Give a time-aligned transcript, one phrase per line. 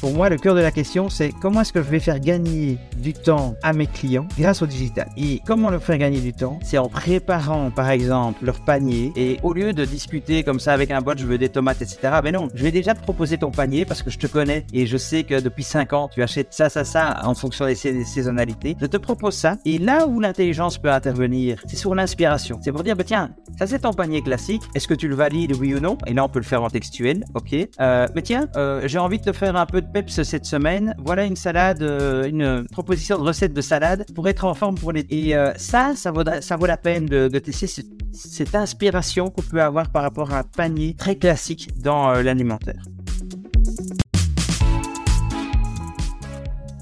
[0.00, 2.78] Pour moi, le cœur de la question, c'est comment est-ce que je vais faire gagner
[2.98, 5.08] du temps à mes clients grâce au digital?
[5.16, 6.60] Et comment leur faire gagner du temps?
[6.62, 9.12] C'est en préparant, par exemple, leur panier.
[9.16, 12.20] Et au lieu de discuter comme ça avec un bot, je veux des tomates, etc.
[12.22, 14.86] Mais non, je vais déjà te proposer ton panier parce que je te connais et
[14.86, 18.76] je sais que depuis 5 ans, tu achètes ça, ça, ça en fonction des, saisonnalités.
[18.80, 19.56] Je te propose ça.
[19.64, 22.60] Et là où l'intelligence peut intervenir, c'est sur l'inspiration.
[22.62, 24.62] C'est pour dire, bah, tiens, ça c'est ton panier classique.
[24.76, 25.98] Est-ce que tu le valides, oui ou non?
[26.06, 27.24] Et là, on peut le faire en textuel.
[27.34, 27.52] Ok?
[27.80, 30.94] Euh, mais tiens, euh, j'ai envie de te faire un peu de peps cette semaine.
[30.98, 34.92] Voilà une salade, euh, une proposition de recette de salade pour être en forme pour
[34.92, 35.06] les.
[35.10, 39.62] Et euh, ça, ça vaut, ça vaut la peine de, tester cette, inspiration qu'on peut
[39.62, 42.82] avoir par rapport à un panier très classique dans euh, l'alimentaire.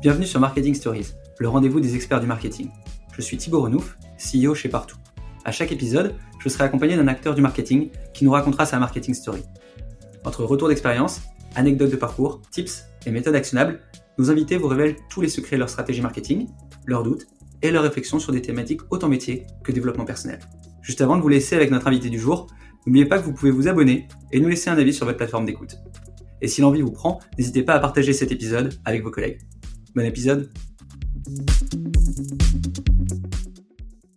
[0.03, 2.71] Bienvenue sur Marketing Stories, le rendez-vous des experts du marketing.
[3.13, 4.97] Je suis Thibaut Renouf, CEO chez Partout.
[5.45, 9.15] À chaque épisode, je serai accompagné d'un acteur du marketing qui nous racontera sa marketing
[9.15, 9.43] story.
[10.25, 11.23] Entre retour d'expérience,
[11.57, 13.81] anecdotes de parcours, tips et méthodes actionnables,
[14.19, 16.49] nos invités vous révèlent tous les secrets de leur stratégie marketing,
[16.85, 17.27] leurs doutes
[17.63, 20.39] et leurs réflexions sur des thématiques autant métier que développement personnel.
[20.83, 22.47] Juste avant de vous laisser avec notre invité du jour,
[22.87, 25.47] n'oubliez pas que vous pouvez vous abonner et nous laisser un avis sur votre plateforme
[25.47, 25.77] d'écoute.
[26.43, 29.41] Et si l'envie vous prend, n'hésitez pas à partager cet épisode avec vos collègues.
[29.95, 30.53] Bon épisode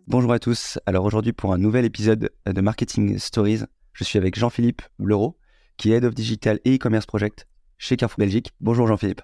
[0.08, 3.62] Bonjour à tous, alors aujourd'hui pour un nouvel épisode de Marketing Stories,
[3.94, 5.39] je suis avec Jean-Philippe Bleureau,
[5.80, 8.54] qui est Head of Digital et E-Commerce Project chez Carrefour Belgique.
[8.60, 9.22] Bonjour Jean-Philippe.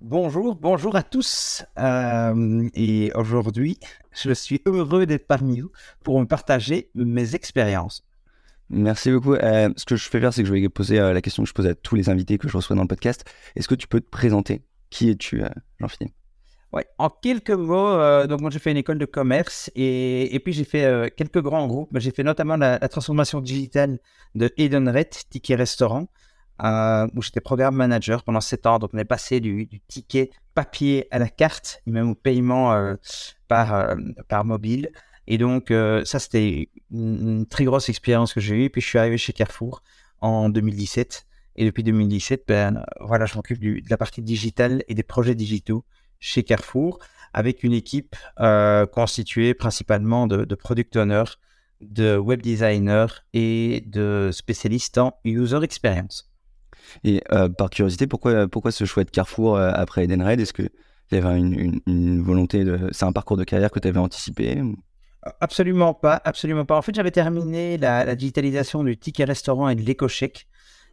[0.00, 1.64] Bonjour, bonjour à tous.
[1.78, 3.78] Euh, et aujourd'hui,
[4.12, 5.72] je suis heureux d'être parmi vous
[6.04, 8.06] pour me partager mes expériences.
[8.70, 9.34] Merci beaucoup.
[9.34, 11.48] Euh, ce que je vais faire, c'est que je vais poser euh, la question que
[11.48, 13.24] je pose à tous les invités que je reçois dans le podcast.
[13.56, 14.62] Est-ce que tu peux te présenter?
[14.90, 15.42] Qui es-tu,
[15.80, 16.14] Jean-Philippe?
[16.72, 20.52] Ouais, en quelques mots, donc moi j'ai fait une école de commerce et, et puis
[20.52, 21.90] j'ai fait quelques grands groupes.
[21.98, 23.98] J'ai fait notamment la, transformation digitale
[24.36, 26.06] de Edenred, Ticket Restaurant.
[26.62, 28.78] Euh, où j'étais programme manager pendant 7 ans.
[28.78, 32.96] Donc, on est passé du, ticket papier à la carte et même au paiement euh,
[33.48, 33.96] par, euh,
[34.28, 34.90] par mobile.
[35.26, 35.72] Et donc,
[36.04, 38.70] ça, c'était une, très grosse expérience que j'ai eue.
[38.70, 39.82] Puis, je suis arrivé chez Carrefour
[40.20, 41.24] en 2017.
[41.56, 45.84] Et depuis 2017, ben, voilà, je m'occupe de la partie digitale et des projets digitaux
[46.20, 46.98] chez Carrefour
[47.32, 48.16] avec une équipe
[48.92, 51.36] constituée principalement de, de product owners,
[51.80, 56.30] de web designers et de spécialistes en user experience.
[57.04, 60.40] Et euh, par curiosité, pourquoi, pourquoi ce choix de Carrefour euh, après Edenred?
[60.40, 60.70] Est-ce qu'il
[61.12, 62.88] y avait une, volonté de.
[62.92, 64.60] C'est un parcours de carrière que tu avais anticipé?
[65.40, 66.76] Absolument pas, absolument pas.
[66.76, 70.48] En fait, j'avais terminé la, digitalisation du ticket restaurant et de l'éco-chèque.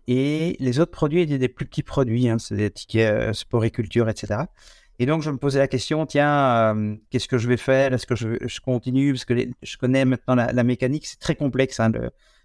[0.09, 3.65] Et les autres produits étaient des plus petits produits, hein, c'est des tickets euh, sport
[3.65, 4.43] et culture, etc.
[4.99, 7.93] Et donc, je me posais la question, tiens, qu'est-ce que je vais faire?
[7.93, 9.13] Est-ce que je, continue?
[9.13, 11.91] Parce que je connais maintenant la, mécanique, c'est très complexe, hein,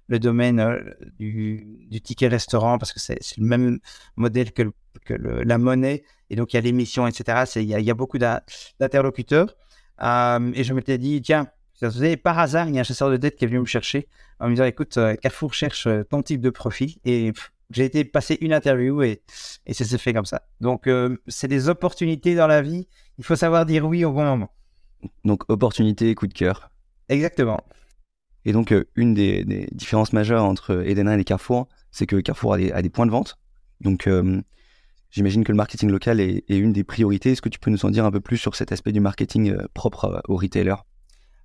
[0.09, 0.79] le, domaine euh,
[1.19, 3.79] du, ticket restaurant parce que c'est le même
[4.17, 4.71] modèle que,
[5.17, 7.45] la monnaie et donc il y a l'émission, etc.
[7.57, 9.57] Il y, a, beaucoup d'interlocuteurs.
[10.03, 11.49] Euh, et je m'étais dit, tiens,
[12.23, 14.09] par hasard, il y a un chasseur de dette qui est venu me chercher
[14.39, 16.97] en me disant, écoute, euh, Carrefour cherche ton type de profil.
[17.05, 17.33] Et
[17.73, 19.23] j'ai été passer une interview et,
[19.67, 20.43] et ça s'est fait comme ça.
[20.61, 20.89] Donc,
[21.27, 22.89] c'est des opportunités dans la vie.
[23.19, 24.51] Il faut savoir dire oui au bon moment.
[25.25, 26.71] Donc, opportunité, coup de cœur.
[27.09, 27.61] Exactement.
[28.45, 32.83] Et donc, euh, une des, différences majeures entre Edenred et Carrefour, c'est que Carrefour a
[32.83, 33.39] des, points de vente.
[33.81, 34.41] Donc, euh,
[35.11, 37.33] j'imagine que le marketing local est, une des priorités.
[37.33, 39.53] Est-ce que tu peux nous en dire un peu plus sur cet aspect du marketing
[39.53, 40.83] euh, propre aux retailers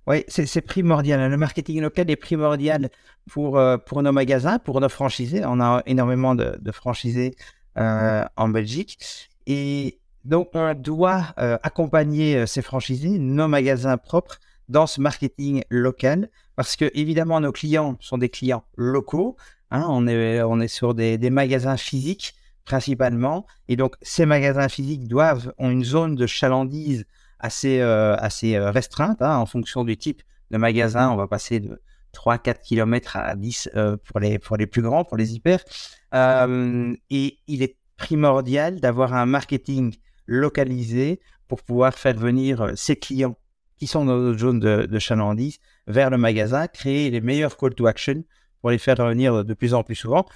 [0.08, 1.30] oui, c'est primordial.
[1.30, 2.90] Le marketing local est primordial
[3.30, 5.42] pour, pour nos magasins, pour nos franchisés.
[5.44, 7.36] On a énormément de, franchisés
[7.76, 9.28] en Belgique.
[9.46, 14.38] Et donc, on doit accompagner ces franchisés, nos magasins propres,
[14.68, 19.36] dans ce marketing local parce que évidemment nos clients sont des clients locaux.
[19.70, 25.08] Hein, on, est, on est sur des, magasins physiques principalement et donc ces magasins physiques
[25.08, 27.06] doivent ont une zone de chalandise
[27.38, 31.10] assez, euh, assez euh, restreinte hein, en fonction du type de magasin.
[31.10, 31.80] On va passer de
[32.14, 35.60] 3-4 km à 10 euh, pour, les, pour les plus grands, pour les hyper.
[36.12, 39.94] et il est primordial d'avoir un marketing
[40.26, 43.36] localisé pour pouvoir faire venir ses clients
[43.76, 47.74] qui sont dans notre zone de, de chalandise vers le magasin, créer les meilleurs call
[47.74, 48.24] to action
[48.60, 50.26] pour les faire revenir de plus en plus souvent.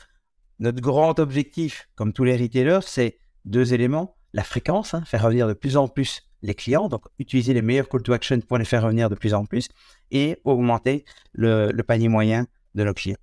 [0.61, 4.17] Notre grand objectif, comme tous les retailers, c'est deux éléments.
[4.33, 7.89] La fréquence, hein, faire revenir de plus en plus les clients, donc utiliser les meilleurs
[7.89, 9.69] call to action pour les faire revenir de plus en plus,
[10.11, 13.17] et augmenter le, panier moyen de nos clients.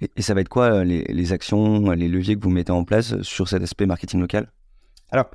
[0.00, 2.84] Et, ça va être quoi euh, les, les, actions, les leviers que vous mettez en
[2.84, 4.52] place sur cet aspect marketing local?
[5.10, 5.26] Alors,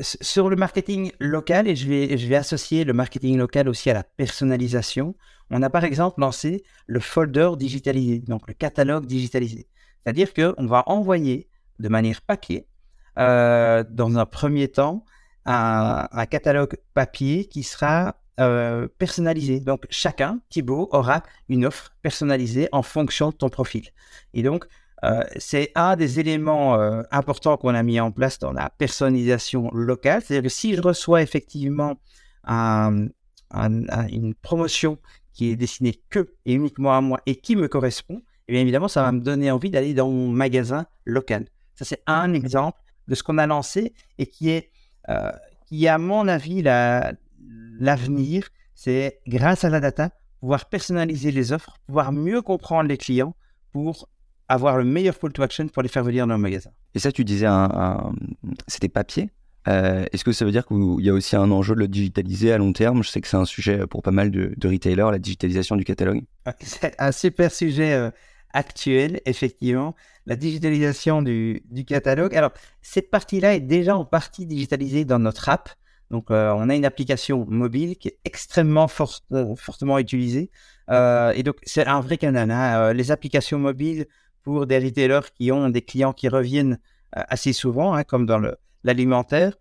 [0.00, 3.94] sur le marketing local, et je vais, je vais associer le marketing local aussi à
[3.94, 5.14] la personnalisation,
[5.50, 9.68] on a par exemple lancé le folder digitalisé, donc le catalogue digitalisé.
[10.02, 12.66] C'est-à-dire qu'on va envoyer de manière papier,
[13.18, 15.04] euh, dans un premier temps,
[15.44, 19.60] un, catalogue papier qui sera euh, personnalisé.
[19.60, 23.88] Donc, chacun, Thibaut, aura une offre personnalisée en fonction de ton profil.
[24.34, 24.66] Et donc,
[25.04, 29.70] euh, c'est un des éléments euh, importants qu'on a mis en place dans la personnalisation
[29.72, 30.22] locale.
[30.22, 31.96] C'est-à-dire que si je reçois effectivement
[32.44, 33.08] un,
[33.50, 34.98] un, une promotion
[35.32, 38.88] qui est destinée que et uniquement à moi et qui me correspond, et bien évidemment,
[38.88, 41.46] ça va me donner envie d'aller dans mon magasin local.
[41.74, 42.78] Ça, c'est un exemple
[43.08, 44.70] de ce qu'on a lancé et qui est,
[45.66, 48.48] qui à mon avis, l'avenir.
[48.74, 50.10] c'est grâce à la data,
[50.40, 53.34] pouvoir personnaliser les offres, pouvoir mieux comprendre les clients
[53.72, 54.08] pour
[54.48, 56.70] avoir le meilleur call to action pour les faire venir dans le magasin.
[56.94, 58.12] Et ça, tu disais, un,
[58.68, 59.30] c'était papier
[59.68, 62.52] euh, Est-ce que ça veut dire qu'il y a aussi un enjeu de le digitaliser
[62.52, 63.02] à long terme?
[63.02, 66.22] Je sais que c'est un sujet pour pas mal de, retailers, la digitalisation du catalogue.
[66.60, 68.10] C'est un super sujet euh,
[68.52, 69.94] actuel, effectivement,
[70.26, 72.34] la digitalisation du, catalogue.
[72.34, 75.70] Alors, cette partie-là est déjà en partie digitalisée dans notre app.
[76.10, 80.50] Donc, euh, on a une application mobile qui est extrêmement fortement utilisée.
[80.90, 82.50] et donc, c'est un vrai canal.
[82.50, 82.92] Hein.
[82.92, 84.06] les applications mobiles
[84.42, 86.78] pour des retailers qui ont des clients qui reviennent
[87.16, 88.40] euh, assez souvent, hein, comme dans
[88.84, 89.54] l'alimentaire.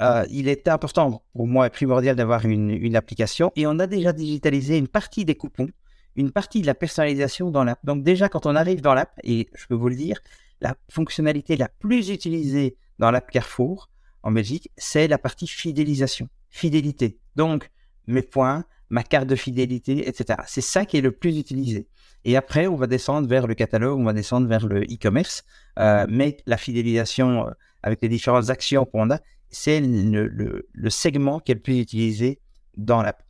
[0.00, 4.12] Euh, il est important pour moi primordial d'avoir une, une, application et on a déjà
[4.12, 5.68] digitalisé une partie des coupons,
[6.16, 7.78] une partie de la personnalisation dans l'app.
[7.84, 10.20] Donc déjà quand on arrive dans l'app, et je peux vous le dire,
[10.60, 13.90] la fonctionnalité la plus utilisée dans l'app Carrefour
[14.22, 17.18] en Belgique, c'est la partie fidélisation, fidélité.
[17.36, 17.70] Donc
[18.06, 20.40] mes points, ma carte de fidélité, etc.
[20.46, 21.88] C'est ça qui est le plus utilisé.
[22.24, 25.44] Et après, on va descendre vers le catalogue, on va descendre vers le e-commerce.
[25.78, 27.50] Euh, mais la fidélisation euh,
[27.82, 29.18] avec les différentes actions qu'on a,
[29.50, 30.26] c'est le,
[30.72, 32.40] le, segment qui est le plus utilisé
[32.76, 33.22] dans l'app.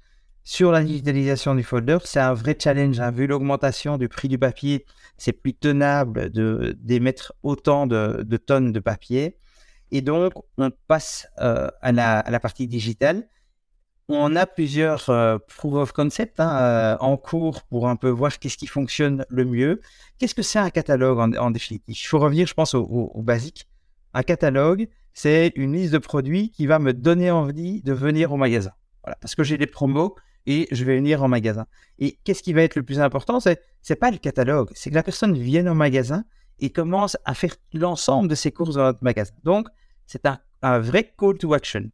[0.44, 3.00] Sur la digitalisation du folder, c'est un vrai challenge.
[3.00, 3.10] Hein.
[3.10, 4.84] Vu l'augmentation du prix du papier,
[5.16, 9.38] c'est plus tenable d'émettre autant de, tonnes de papier.
[9.90, 13.26] Et donc, on passe euh, à, la, à, la, partie digitale
[14.08, 18.38] on a plusieurs euh, proof of concept hein, euh, en cours pour un peu voir
[18.38, 19.80] qu'est-ce qui fonctionne le mieux.
[20.18, 21.94] Qu'est-ce que c'est un catalogue en, définitive?
[21.96, 23.66] Il faut revenir, je pense, au, basique.
[24.12, 28.36] Un catalogue, c'est une liste de produits qui va me donner envie de venir au
[28.36, 28.72] magasin.
[29.02, 30.14] Voilà, parce que j'ai des promos
[30.46, 31.66] et je vais venir en magasin.
[31.98, 34.94] Et qu'est-ce qui va être le plus important C'est c'est pas le catalogue, c'est que
[34.94, 36.24] la personne vienne au magasin
[36.58, 39.34] et commence à faire l'ensemble de ses courses dans notre magasin.
[39.42, 39.68] Donc,
[40.06, 41.90] c'est un, un vrai call to action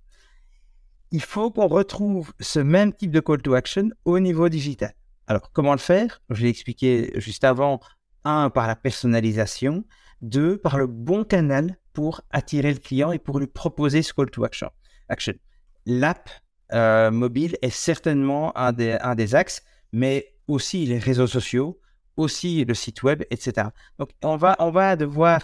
[1.11, 4.95] il faut qu'on retrouve ce même type de call to action au niveau digital.
[5.27, 6.21] Alors, comment le faire?
[6.31, 7.81] Je l'ai expliqué juste avant.
[8.25, 9.85] Un, par la personnalisation.
[10.21, 14.31] Deux, par le bon canal pour attirer le client et pour lui proposer ce call
[14.31, 14.71] to action.
[15.09, 15.35] action.
[15.87, 16.29] L'app
[16.73, 19.63] euh, mobile est certainement un des, un des axes,
[19.93, 21.81] mais aussi les réseaux sociaux,
[22.17, 23.69] aussi le site web, etc.
[23.99, 25.41] Donc, on va, on va devoir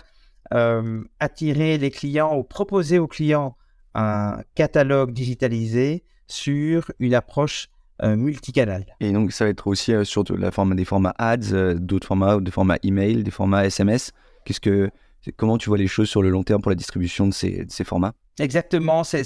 [0.55, 3.57] euh, attirer les clients ou proposer aux clients
[3.95, 7.69] un catalogue digitalisé sur une approche
[8.03, 8.85] euh, multicanal.
[9.01, 12.07] Et donc, ça va être aussi euh, sur la forme, des formats ads, euh, d'autres
[12.07, 14.13] formats, des formats email, des formats SMS.
[14.45, 14.91] Qu'est-ce que,
[15.37, 17.71] comment tu vois les choses sur le long terme pour la distribution de ces, de
[17.71, 18.13] ces formats?
[18.39, 19.05] Exactement.
[19.05, 19.25] C'est,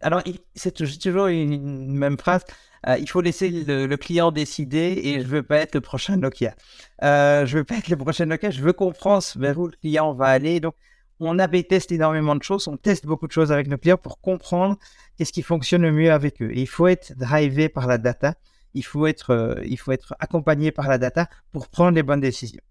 [0.00, 0.22] alors,
[0.54, 2.42] c'est toujours une, même phrase.
[2.98, 6.54] il faut laisser le, client décider et je veux pas être le prochain Nokia.
[7.02, 8.50] je veux pas être le prochain Nokia.
[8.50, 10.60] Je veux pense vers où le client va aller.
[10.60, 10.74] Donc,
[11.20, 14.20] on avait testé énormément de choses, on teste beaucoup de choses avec nos clients pour
[14.20, 14.76] comprendre
[15.16, 16.50] qu'est-ce qui fonctionne le mieux avec eux.
[16.54, 18.34] il faut être drivé par la data,
[18.74, 22.62] euh, il faut être accompagné par la data pour prendre les bonnes décisions.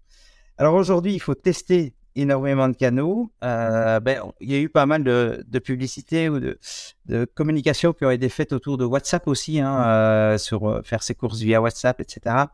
[0.58, 3.30] Alors aujourd'hui, il faut tester énormément de canaux.
[3.42, 6.58] Euh, ben, il y a eu pas mal de, de publicité ou de,
[7.06, 11.14] de communication qui ont été faites autour de WhatsApp aussi, hein, euh, sur faire ses
[11.14, 12.46] courses via WhatsApp, etc.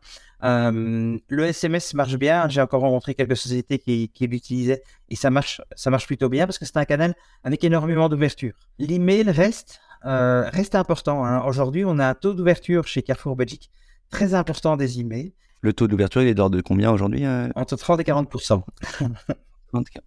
[0.43, 2.47] Euh, le SMS marche bien.
[2.49, 6.57] J'ai encore rencontré quelques sociétés qui, l'utilisaient et ça marche, ça marche plutôt bien parce
[6.57, 8.53] que c'est un canal avec énormément d'ouverture.
[8.77, 11.25] L'email reste, euh, reste important.
[11.25, 11.43] Hein.
[11.45, 13.69] Aujourd'hui, on a un taux d'ouverture chez Carrefour Belgique
[14.09, 15.33] très important des emails.
[15.61, 17.49] Le taux d'ouverture, il est d'ordre de combien aujourd'hui euh?
[17.55, 18.29] Entre 30 et 40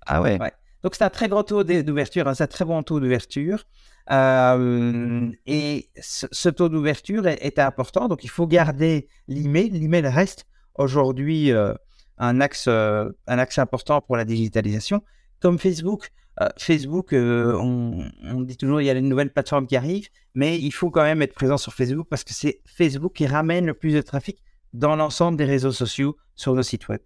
[0.07, 0.39] Ah ouais.
[0.83, 2.35] Donc c'est un très gros taux d'ouverture, hein.
[2.35, 3.65] c'est un très bon taux d'ouverture.
[4.11, 9.71] Euh, et ce, taux d'ouverture est, important, donc il faut garder l'email.
[9.71, 11.73] L'email reste aujourd'hui euh,
[12.19, 15.03] un, axe, euh, un axe important pour la digitalisation.
[15.41, 16.11] Comme Facebook,
[16.57, 20.71] Facebook, on, on, dit toujours il y a une nouvelle plateforme qui arrive, mais il
[20.73, 23.93] faut quand même être présent sur Facebook parce que c'est Facebook qui ramène le plus
[23.93, 24.39] de trafic
[24.73, 27.01] dans l'ensemble des réseaux sociaux sur nos sites web.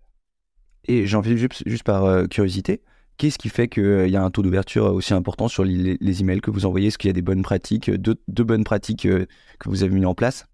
[0.87, 2.83] Et j'en fais juste, par curiosité,
[3.19, 6.51] Qu'est-ce qui fait qu'il y a un taux d'ouverture aussi important sur les, emails que
[6.51, 6.89] vous envoyez?
[6.89, 9.27] Est-ce qu'il y a des bonnes pratiques, deux, bonnes pratiques euh,
[9.59, 10.47] que vous avez mis en place?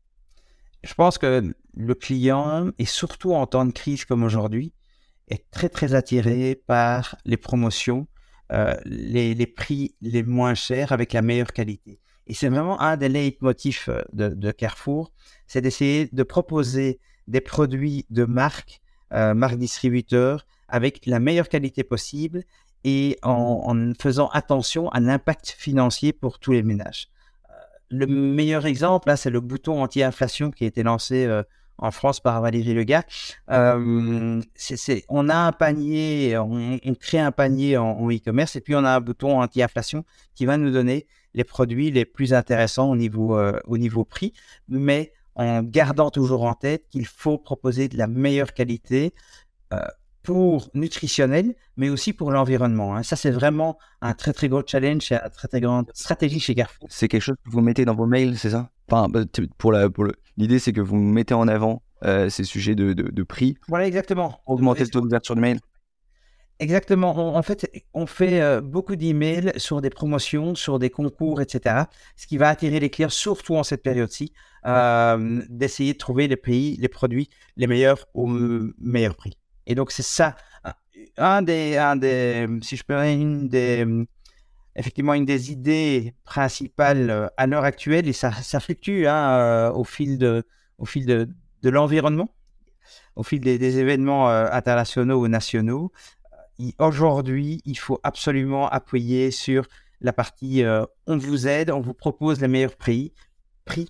[0.85, 4.73] Je pense que le client, et surtout en temps de crise comme aujourd'hui,
[5.29, 8.07] est très très attiré par les promotions,
[8.85, 12.01] les, les, prix les moins chers avec la meilleure qualité.
[12.27, 15.11] Et c'est vraiment un des leitmotifs de, de Carrefour,
[15.47, 18.82] c'est d'essayer de proposer des produits de marque,
[19.13, 22.43] marque distributeur, avec la meilleure qualité possible
[22.85, 27.09] et en, faisant attention à l'impact financier pour tous les ménages.
[27.49, 27.55] Euh,
[27.91, 31.43] le meilleur exemple, c'est le bouton anti-inflation qui a été lancé euh,
[31.79, 33.05] en France par Valérie Lega.
[33.51, 34.41] Euh,
[35.09, 39.01] on a un panier, on, crée un panier en e-commerce et puis on a un
[39.01, 40.05] bouton anti-inflation
[40.35, 44.33] qui va nous donner les produits les plus intéressants au niveau, au niveau prix,
[44.69, 49.15] mais en gardant toujours en tête qu'il faut proposer de la meilleure qualité
[50.23, 52.95] pour nutritionnel, mais aussi pour l'environnement.
[52.95, 53.03] Hein.
[53.03, 56.89] Ça, c'est vraiment un très très gros challenge, une très très grande stratégie chez Carrefour.
[56.91, 58.71] C'est quelque chose que vous mettez dans vos mails, c'est ça?
[58.89, 59.23] Enfin, bah,
[59.59, 63.23] pour la, pour L'idée, c'est que vous mettez en avant euh, ces sujets de, de,
[63.23, 63.57] prix.
[63.69, 64.41] Voilà, exactement.
[64.47, 65.61] Augmenter le taux d'ouverture de mail.
[66.59, 67.37] Exactement.
[67.37, 71.85] en fait, on fait euh, beaucoup d'emails sur des promotions, sur des concours, etc.
[72.17, 74.33] Ce qui va attirer les clients, surtout en cette période-ci,
[74.65, 79.37] euh, d'essayer de trouver les pays, les produits les meilleurs au meilleur prix.
[79.67, 80.37] Et donc, c'est ça,
[81.17, 83.85] un des, un des, si je peux une des,
[84.77, 89.73] effectivement, une des idées principales euh, à l'heure actuelle, et ça, ça fluctue hein, euh,
[89.73, 90.45] au fil de,
[90.79, 91.29] au fil de,
[91.63, 92.33] de l'environnement,
[93.17, 95.91] au fil des, événements internationaux ou nationaux.
[96.79, 99.67] Aujourd'hui, il faut absolument appuyer sur
[100.01, 100.65] la partie
[101.07, 103.13] on vous aide, on vous propose les meilleurs prix,
[103.65, 103.89] prix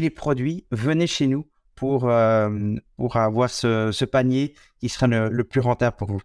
[0.00, 2.76] les produits, venez chez nous pour, euh,
[3.12, 6.20] avoir ce, panier qui sera le, plus rentable pour vous.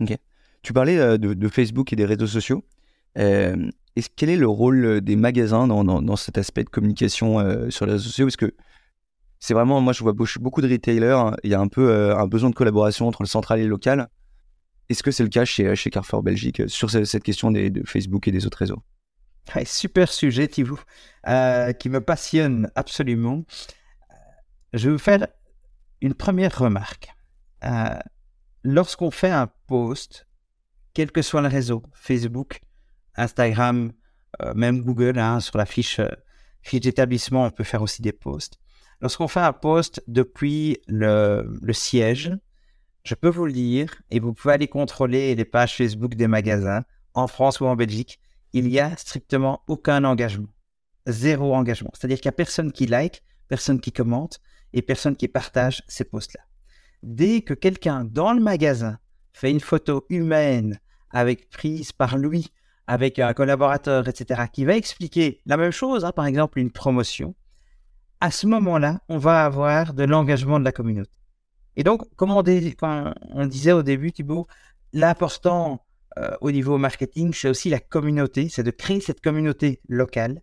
[0.00, 0.16] Ok.
[0.62, 2.64] Tu parlais euh, de, Facebook et des réseaux sociaux.
[3.18, 3.70] Euh,
[4.16, 8.04] quel est le rôle des magasins dans, dans, cet aspect de communication sur les réseaux
[8.04, 8.26] sociaux?
[8.26, 8.54] Parce que
[9.38, 12.26] c'est vraiment, moi je vois beaucoup de retailers, hein, il y a un peu un
[12.26, 14.08] besoin de collaboration entre le central et le local.
[14.90, 18.44] Est-ce que c'est le cas chez, Carrefour Belgique sur cette question de Facebook et des
[18.46, 18.82] autres réseaux?
[19.64, 20.78] Super sujet, Thibaut,
[21.28, 23.44] euh, qui me passionne absolument.
[24.10, 24.14] Euh,
[24.72, 25.26] je vais vous faire
[26.00, 27.08] une première remarque.
[27.64, 27.98] Euh,
[28.62, 30.26] lorsqu'on fait un post,
[30.94, 32.60] quel que soit le réseau, Facebook,
[33.16, 33.92] Instagram,
[34.54, 36.00] même Google, hein, sur la fiche,
[36.60, 38.58] fiche d'établissement, on peut faire aussi des posts.
[39.00, 42.36] Lorsqu'on fait un post depuis le, le siège,
[43.04, 46.84] je peux vous le dire, et vous pouvez aller contrôler les pages Facebook des magasins
[47.14, 48.20] en France ou en Belgique
[48.56, 50.48] il n'y a strictement aucun engagement.
[51.06, 51.90] Zéro engagement.
[51.94, 54.40] C'est-à-dire qu'il n'y a personne qui like, personne qui commente
[54.72, 56.42] et personne qui partage ces posts-là.
[57.02, 58.98] Dès que quelqu'un dans le magasin
[59.32, 62.50] fait une photo humaine avec prise par lui,
[62.86, 67.34] avec un collaborateur, etc., qui va expliquer la même chose, hein, par exemple une promotion,
[68.20, 71.10] à ce moment-là, on va avoir de l'engagement de la communauté.
[71.76, 72.42] Et donc, comme on,
[73.46, 74.46] disait au début, Thibault,
[74.92, 75.85] l'important
[76.40, 80.42] au niveau marketing, c'est aussi la communauté, c'est de créer cette communauté locale.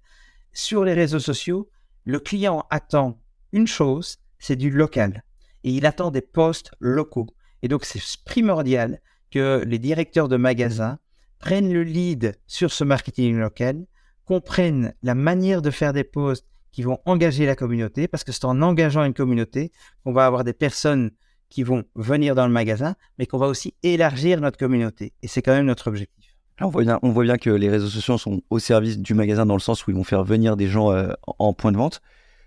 [0.52, 1.70] Sur les réseaux sociaux,
[2.06, 3.20] le client attend
[3.52, 5.24] une chose, c'est du local.
[5.64, 7.28] Et il attend des posts locaux.
[7.62, 9.00] Et donc, c'est primordial
[9.32, 11.00] que les directeurs de magasins
[11.40, 13.86] prennent le lead sur ce marketing local,
[14.26, 18.46] comprennent la manière de faire des posts qui vont engager la communauté, parce que c'est
[18.46, 19.72] en engageant une communauté
[20.04, 21.12] qu'on va avoir des personnes
[21.54, 25.14] qui vont venir dans le magasin, mais qu'on va aussi élargir notre communauté.
[25.22, 26.36] Et c'est quand même notre objectif.
[26.60, 29.46] on, voit bien, on voit bien que les réseaux sociaux sont au service du magasin
[29.46, 32.02] dans le sens où ils vont faire venir des gens euh, en point de vente.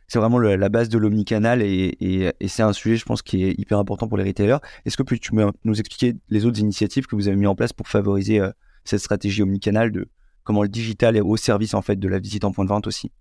[0.09, 3.55] C'est vraiment la base de l'omnicanal et, et, c'est un sujet, je pense, qui est
[3.59, 4.59] hyper important pour les retailers.
[4.85, 7.73] Est-ce que tu peux nous expliquer les autres initiatives que vous avez mis en place
[7.73, 8.51] pour favoriser euh,
[8.85, 10.09] cette stratégie omnicanal de
[10.43, 12.89] comment le digital est au service en fait de la visite en point de vente
[12.89, 13.13] aussi?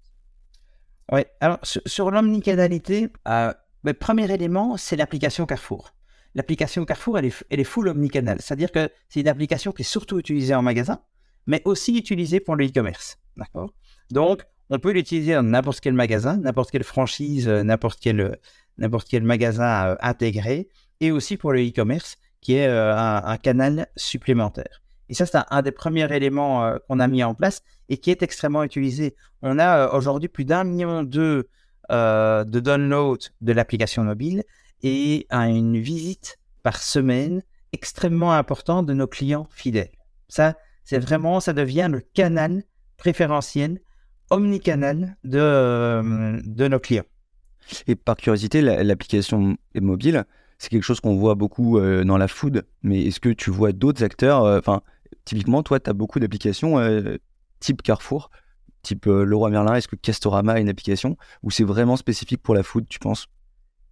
[1.11, 3.53] Oui, alors sur, l'omnicanalité, euh,
[3.93, 5.91] premier élément, c'est l'application Carrefour.
[6.33, 8.41] L'application Carrefour, elle est, full omnicanal.
[8.41, 10.99] C'est-à-dire que c'est une application qui est surtout utilisée en magasin,
[11.47, 13.17] mais aussi utilisée pour le e-commerce.
[13.37, 13.73] D'accord?
[14.11, 18.39] Donc, on peut l'utiliser dans n'importe quel magasin, n'importe quelle franchise, euh, n'importe quel,
[18.77, 20.67] n'importe quel magasin euh, intégré,
[20.99, 24.81] et aussi pour le e-commerce, qui est euh, un, canal supplémentaire.
[25.09, 28.23] Et ça, c'est un, des premiers éléments qu'on a mis en place et qui est
[28.23, 29.15] extrêmement utilisé.
[29.43, 31.43] On a aujourd'hui plus d'un million de euh,
[31.89, 34.43] de download de l'application mobile
[34.83, 39.91] et à une visite par semaine extrêmement importante de nos clients fidèles.
[40.27, 42.63] Ça, c'est vraiment, ça devient le canal
[42.97, 43.79] préférentiel,
[44.29, 47.03] omnicanal de, euh, de nos clients.
[47.87, 50.25] Et par curiosité, l'application mobile,
[50.59, 53.71] c'est quelque chose qu'on voit beaucoup euh, dans la food, mais est-ce que tu vois
[53.71, 54.81] d'autres acteurs Enfin,
[55.25, 56.77] typiquement, toi, tu as beaucoup d'applications
[57.59, 58.29] type Carrefour
[58.85, 62.55] type euh, Leroy Merlin Est-ce que Castorama a une application ou c'est vraiment spécifique pour
[62.55, 63.27] la food, tu penses?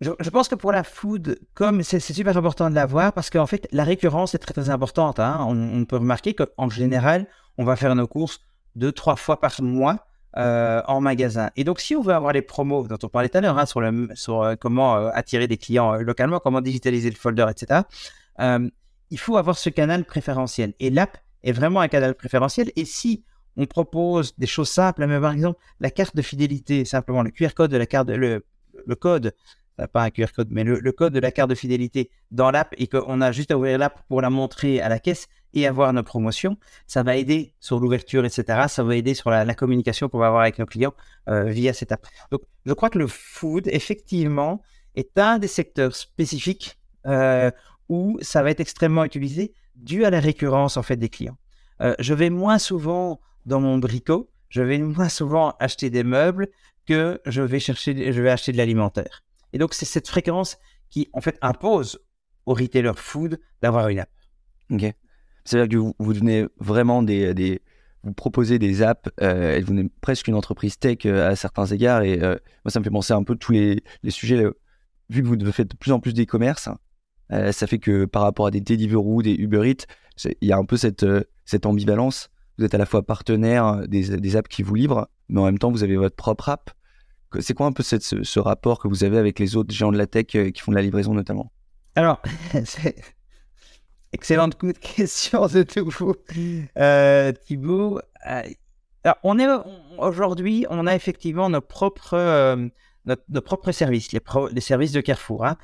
[0.02, 3.68] Je, pense que pour la food, comme c'est super important de l'avoir, parce qu'en fait,
[3.72, 5.20] la récurrence est très très importante.
[5.20, 5.38] Hein.
[5.48, 7.26] On, peut remarquer qu'en général,
[7.58, 8.42] on va faire nos courses
[8.76, 11.52] deux, trois fois par mois euh, en magasin.
[11.56, 13.66] Et donc, si on veut avoir les promos dont on parlait tout à l'heure, hein,
[13.66, 17.84] sur, euh, comment attirer des clients localement, comment digitaliser le folder, etc.,
[19.10, 20.74] il faut avoir ce canal préférentiel.
[20.80, 22.72] Et l'app est vraiment un canal préférentiel.
[22.76, 23.24] Et si
[23.58, 27.50] on propose des choses simples, mais par exemple, la carte de fidélité, simplement le QR
[27.56, 28.46] code de la carte, le,
[28.86, 29.34] le code
[29.92, 32.88] pas un QR code, mais le, code de la carte de fidélité dans l'app et
[32.88, 36.04] qu'on a juste à ouvrir l'app pour la montrer à la caisse et avoir nos
[36.04, 36.58] promotions,
[36.88, 38.66] ça va aider sur l'ouverture, etc.
[38.68, 40.94] Ça va aider sur la, communication qu'on va avoir avec nos clients
[41.30, 42.06] euh, via cette app.
[42.32, 44.62] Donc, je crois que le food, effectivement,
[44.96, 47.52] est un des secteurs spécifiques euh,
[47.90, 51.38] où ça va être extrêmement utilisé dû à la récurrence en fait des clients.
[51.82, 56.48] Euh, je vais moins souvent dans mon bricot, je vais moins souvent acheter des meubles
[56.86, 59.24] que je vais chercher, je vais acheter de l'alimentaire.
[59.54, 60.58] Et donc, c'est cette fréquence
[60.90, 62.00] qui, en fait, impose
[62.46, 64.10] au retailer food d'avoir une app.
[64.70, 64.94] Ok.
[65.46, 67.62] C'est-à-dire que vous, vous donnez vraiment des, des,
[68.04, 72.02] Vous proposez des apps, euh, vous êtes presque une entreprise tech euh, à certains égards.
[72.04, 74.46] Et euh, moi, ça me fait penser un peu tous les, sujets.
[75.10, 76.70] vu que vous faites de plus en plus d'e-commerce,
[77.30, 79.86] ça fait que par rapport à des Deliveroo, des Uber Eats,
[80.42, 82.30] il y a un peu cette ambivalence.
[82.58, 85.58] Vous êtes à la fois partenaire des, des apps qui vous livrent, mais en même
[85.58, 86.72] temps, vous avez votre propre app.
[87.40, 89.98] C'est quoi un peu cette, ce, rapport que vous avez avec les autres géants de
[89.98, 91.52] la tech euh, qui font de la livraison notamment?
[91.96, 92.22] Alors,
[92.66, 92.96] c'est
[94.14, 96.16] excellente question de tout
[96.78, 98.00] euh, Thibaut.
[98.30, 98.44] Euh,
[99.04, 99.66] alors,
[99.98, 102.70] aujourd'hui, on a effectivement nos propres, euh,
[103.06, 105.46] nos, propres services, les, les, services de Carrefour.
[105.46, 105.58] Hein.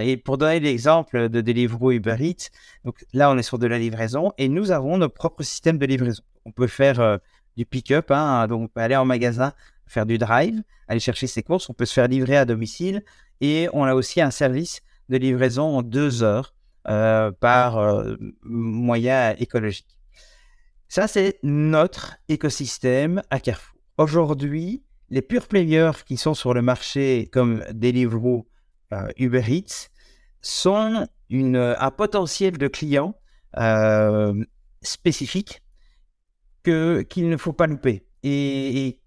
[0.00, 2.48] et pour donner l'exemple de Deliveroo Uber Eats,
[2.84, 5.84] donc là, on est sur de la livraison et nous avons nos propres systèmes de
[5.84, 6.22] livraison.
[6.46, 7.18] On peut faire
[7.56, 9.52] du pick-up, hein, donc on peut aller en magasin
[9.86, 11.68] faire du drive, aller chercher ses courses.
[11.70, 13.04] On peut se faire livrer à domicile
[13.40, 16.54] et on a aussi un service de livraison en deux heures
[16.88, 19.98] euh, par euh, moyen écologique.
[20.88, 23.74] Ça, c'est notre écosystème à Carrefour.
[23.98, 28.46] Aujourd'hui, les pure players qui sont sur le marché comme Deliveroo,
[28.92, 29.88] euh, Uber Eats,
[30.42, 33.16] sont un potentiel de clients
[34.82, 35.60] spécifiques
[36.66, 38.06] qu'il ne faut pas louper.
[38.22, 39.00] Et,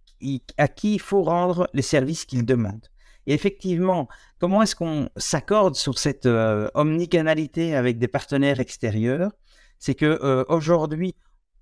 [0.58, 2.88] à qui il faut rendre les services qu'ils demandent.
[3.26, 4.08] Et effectivement,
[4.40, 9.32] comment est-ce qu'on s'accorde sur cette euh, omnicanalité avec des partenaires extérieurs?
[9.78, 11.16] C'est que euh, aujourd'hui,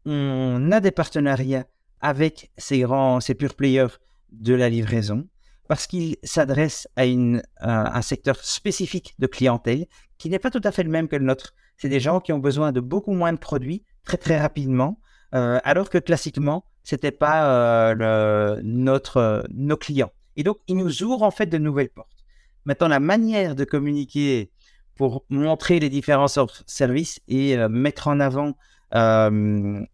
[0.06, 1.66] on a des partenariats
[2.00, 4.00] avec ces grands, ces pure players
[4.32, 5.28] de la livraison,
[5.68, 9.86] parce qu'ils s'adressent à, une, un secteur spécifique de clientèle
[10.18, 11.54] qui n'est pas tout à fait le même que le nôtre.
[11.78, 15.00] C'est des gens qui ont besoin de beaucoup moins de produits très très rapidement,
[15.36, 20.12] euh, alors que classiquement, c'était pas euh, notre, euh, nos clients.
[20.36, 22.26] Et donc, ils nous ouvrent en fait de nouvelles portes.
[22.66, 24.52] Maintenant, la manière de communiquer
[24.96, 28.54] pour montrer les différents services et mettre en avant
[28.92, 29.92] les,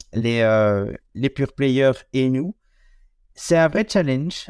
[1.14, 2.56] les pure players et nous,
[3.36, 4.50] c'est un vrai challenge.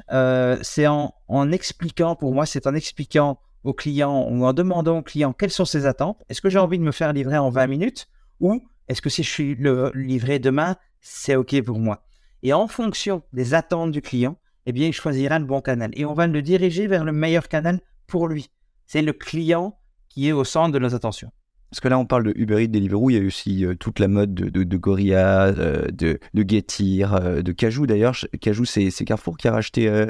[0.61, 5.03] c'est en, en, expliquant, pour moi, c'est en expliquant aux clients ou en demandant aux
[5.03, 6.21] clients quelles sont ses attentes.
[6.29, 8.07] Est-ce que j'ai envie de me faire livrer en 20 minutes
[8.39, 12.03] ou est-ce que si je suis le, livré demain, c'est OK pour moi?
[12.41, 15.91] Et en fonction des attentes du client, eh bien, il choisira le bon canal.
[15.93, 18.49] Et on va le diriger vers le meilleur canal pour lui.
[18.85, 19.77] C'est le client
[20.09, 21.31] qui est au centre de nos attentions.
[21.73, 23.97] Parce que là, on parle de Uber Eats, Deliveroo, il y a aussi euh, toute
[23.97, 28.15] la mode de, de, de Gorilla, euh, de, de Getir, euh, de Cajou d'ailleurs.
[28.39, 30.07] Cajou, c'est Carrefour qui a racheté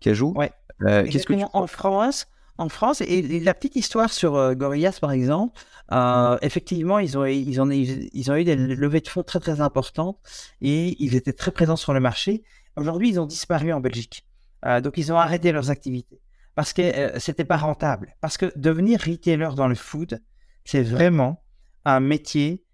[0.00, 0.34] Cajou.
[0.34, 0.50] Ouais.
[0.80, 1.44] Qu'est-ce que tu...
[1.52, 2.26] En France,
[2.58, 3.00] en France.
[3.00, 5.58] Et, la petite histoire sur euh, Gorillaz, par exemple,
[5.92, 10.18] euh, effectivement, ils ont, eu des levées de fonds très, très importantes
[10.60, 12.44] et ils étaient très présents sur le marché.
[12.76, 14.26] Aujourd'hui, ils ont disparu en Belgique.
[14.64, 16.20] Euh, donc, ils ont arrêté leurs activités
[16.54, 18.16] parce que c'était pas rentable.
[18.20, 20.22] Parce que devenir retailer dans le food,
[20.64, 21.44] c'est vraiment
[21.84, 22.64] un métier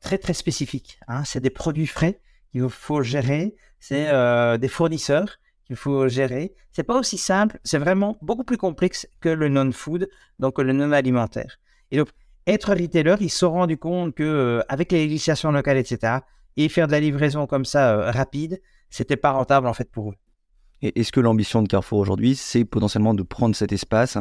[0.00, 0.98] très, très spécifique.
[1.06, 1.22] Hein.
[1.24, 4.10] C'est des produits frais qu'il faut gérer, c'est
[4.58, 6.54] des fournisseurs qu'il faut gérer.
[6.72, 11.58] C'est pas aussi simple, c'est vraiment beaucoup plus complexe que le non-food, donc le non-alimentaire.
[11.90, 12.08] Et donc,
[12.46, 16.18] être retailer, ils se sont rendus compte que euh, avec les législations locales, etc.,
[16.56, 20.10] et faire de la livraison comme ça euh, rapide, c'était pas rentable en fait pour
[20.10, 20.14] eux.
[20.80, 24.16] Et est-ce que l'ambition de Carrefour aujourd'hui, c'est potentiellement de prendre cet espace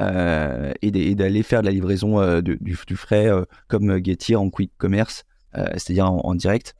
[0.00, 3.28] euh, et d'aller faire de la livraison du, frais
[3.66, 6.74] comme Getir en quick commerce, c'est-à-dire en, direct?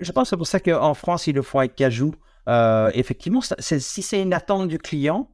[0.00, 2.12] Je pense que c'est pour ça qu'en France, ils le font avec Cajou.
[2.48, 5.30] Euh, effectivement, si c'est une attente du client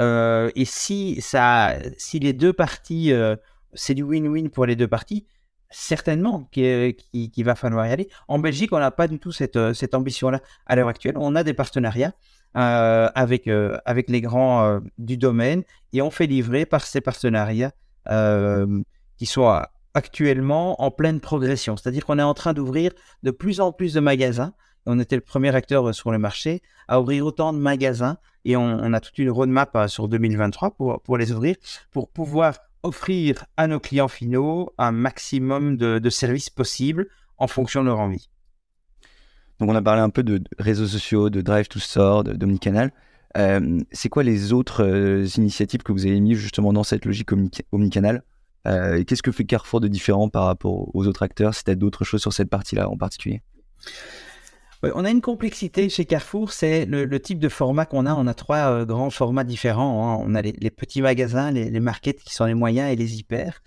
[0.00, 3.36] euh, et si, ça, si les deux parties, euh,
[3.74, 5.26] c'est du win-win pour les deux parties,
[5.70, 8.08] certainement qu'il qui, va falloir y aller.
[8.28, 11.14] En Belgique, on n'a pas du tout cette, cette ambition-là à l'heure actuelle.
[11.16, 12.12] On a des partenariats
[12.54, 13.48] avec,
[13.86, 15.62] avec les grands du domaine
[15.94, 17.72] et on fait livrer par ces partenariats
[19.16, 19.62] qui sont
[19.94, 21.76] actuellement en pleine progression.
[21.76, 24.54] C'est-à-dire qu'on est en train d'ouvrir de plus en plus de magasins.
[24.86, 28.92] On était le premier acteur sur le marché à ouvrir autant de magasins et on,
[28.92, 31.56] a toute une roadmap sur 2023 pour, les ouvrir,
[31.92, 37.86] pour pouvoir offrir à nos clients finaux un maximum de, services possibles en fonction de
[37.86, 38.28] leur envie.
[39.60, 42.92] Donc on a parlé un peu de réseaux sociaux, de Drive to Store, d'Omnicanal.
[43.36, 47.30] Euh, c'est quoi les autres euh, initiatives que vous avez mis justement dans cette logique
[47.70, 48.24] Omnicanal?
[48.66, 51.74] Euh, Qu'est-ce que fait Carrefour de différent par rapport aux autres acteurs Si tu as
[51.74, 53.42] d'autres choses sur cette partie-là en particulier?
[54.82, 58.14] On a une complexité chez Carrefour, c'est le, type de format qu'on a.
[58.14, 60.20] On a trois euh, grands formats différents.
[60.20, 60.24] Hein.
[60.26, 63.62] On a les, petits magasins, les, markets qui sont les moyens et les hyper,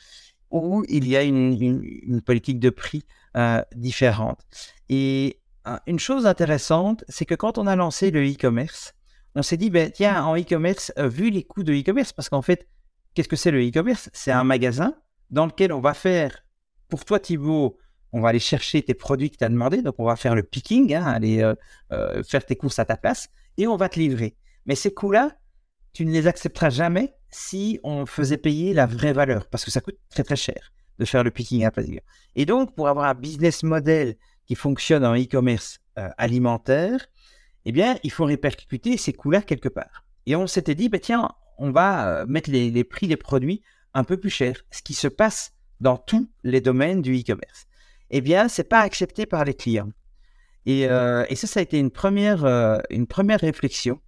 [0.52, 3.04] où il y a une, politique de prix
[3.38, 4.40] euh, différente.
[4.90, 8.94] Et euh, une chose intéressante, c'est que quand on a lancé le e-commerce,
[9.36, 12.68] on s'est dit, ben, tiens, en e-commerce, vu les coûts de e-commerce, parce qu'en fait,
[13.14, 14.10] qu'est-ce que c'est le e-commerce?
[14.14, 14.96] C'est un magasin
[15.30, 16.46] dans lequel on va faire,
[16.88, 17.78] pour toi Thibault,
[18.16, 19.82] on va aller chercher tes produits que tu as demandé.
[19.82, 21.54] Donc, on va faire le picking, hein, aller euh,
[21.92, 24.38] euh, faire tes courses à ta place et on va te livrer.
[24.66, 25.38] Mais ces coûts-là,
[25.92, 29.82] tu ne les accepteras jamais si on faisait payer la vraie valeur parce que ça
[29.82, 32.00] coûte très très cher de faire le picking à plaisir.
[32.36, 37.08] Et donc, pour avoir un business model qui fonctionne en e-commerce euh, alimentaire,
[37.66, 40.06] eh bien, il faut répercuter ces coûts-là quelque part.
[40.26, 43.62] Et on s'était dit, bah, tiens, on va mettre les, les prix des produits
[43.94, 45.52] un peu plus chers, ce qui se passe
[45.82, 47.68] dans tous les domaines du e-commerce
[48.10, 49.90] eh bien, c'est pas accepté par les clients.
[50.66, 54.00] Et, euh, ça, ça a été une première, euh, une première réflexion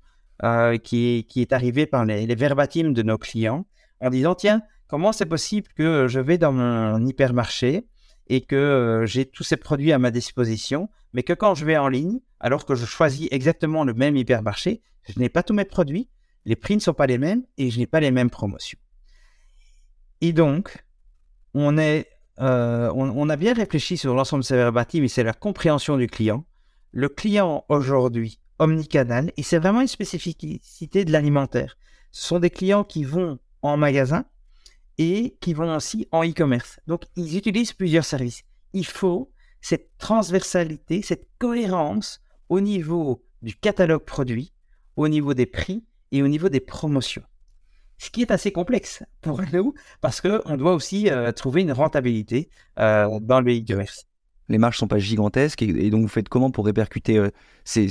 [0.44, 3.66] euh, qui, qui, est arrivée par les, les verbatims de nos clients
[4.02, 7.88] en disant, tiens, comment c'est possible que je vais dans mon hypermarché
[8.28, 11.88] et que j'ai tous ces produits à ma disposition, mais que quand je vais en
[11.88, 16.10] ligne, alors que je choisis exactement le même hypermarché, je n'ai pas tous mes produits,
[16.46, 18.80] les prix ne sont pas les mêmes et je n'ai pas les mêmes promotions.
[20.22, 20.84] Et donc,
[21.54, 22.08] on est
[22.39, 26.08] euh, on, a bien réfléchi sur l'ensemble de ces verbatim, mais c'est la compréhension du
[26.08, 26.45] client.
[26.91, 31.78] Le client aujourd'hui, omnicanal, et c'est vraiment une spécificité de l'alimentaire.
[32.12, 34.26] Ce sont des clients qui vont en magasin
[34.97, 36.80] et qui vont aussi en e-commerce.
[36.88, 38.43] Donc, ils utilisent plusieurs services.
[38.73, 44.54] Il faut cette transversalité, cette cohérence au niveau du catalogue produit,
[44.95, 47.23] au niveau des prix et au niveau des promotions
[47.98, 52.50] ce qui est assez complexe pour nous parce qu'on doit aussi euh, trouver une rentabilité
[52.80, 54.06] euh, dans le e-commerce.
[54.50, 57.30] Les marges ne sont pas gigantesques et, donc vous faites comment pour répercuter euh,
[57.66, 57.90] ces,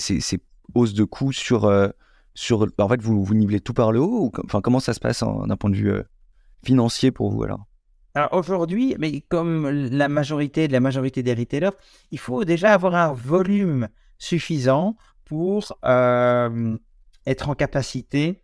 [0.75, 1.71] hausses de coûts sur...
[2.35, 5.01] sur en fait, vous, vous nivelez tout par le haut ou, enfin, Comment ça se
[5.01, 5.93] passe d'un point de vue
[6.65, 7.67] financier pour vous alors?
[8.15, 11.77] Alors aujourd'hui, mais comme la majorité de la majorité des retailers,
[12.11, 13.89] il faut déjà avoir un volume
[14.19, 18.43] suffisant pour être en capacité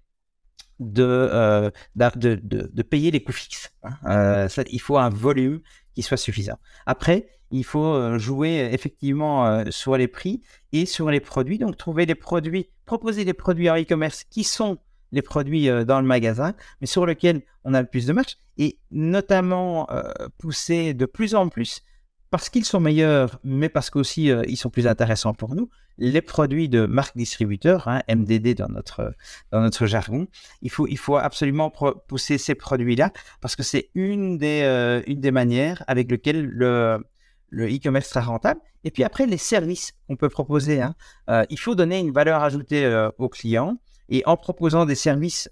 [0.80, 3.72] euh, de, de, de, payer les coûts fixes.
[3.82, 3.92] Hein.
[4.06, 5.61] Euh, ça, il faut un volume
[5.94, 6.58] qui soit suffisant.
[6.87, 11.58] Après, il faut euh, jouer effectivement sur les prix et sur les produits.
[11.58, 14.78] Donc, trouver des produits, proposer des produits en e-commerce qui sont
[15.12, 18.78] les produits dans le magasin, mais sur lesquels on a le plus de marge et
[18.90, 19.87] notamment
[20.38, 21.82] pousser de plus en plus
[22.33, 25.68] parce qu'ils sont meilleurs, mais parce qu'aussi euh, ils sont plus intéressants pour nous,
[25.99, 29.14] les produits de marque distributeur, hein, MDD dans notre,
[29.51, 30.27] dans notre jargon,
[30.62, 31.71] il faut, il faut absolument
[32.09, 37.05] pousser ces produits-là parce que c'est une, des euh, une des manières avec lesquelles le,
[37.51, 38.62] le e-commerce sera rentable.
[38.85, 40.95] Et puis après, les services qu'on peut proposer, hein,
[41.29, 43.77] euh, il faut donner une valeur ajoutée aux clients
[44.09, 45.51] et en proposant des services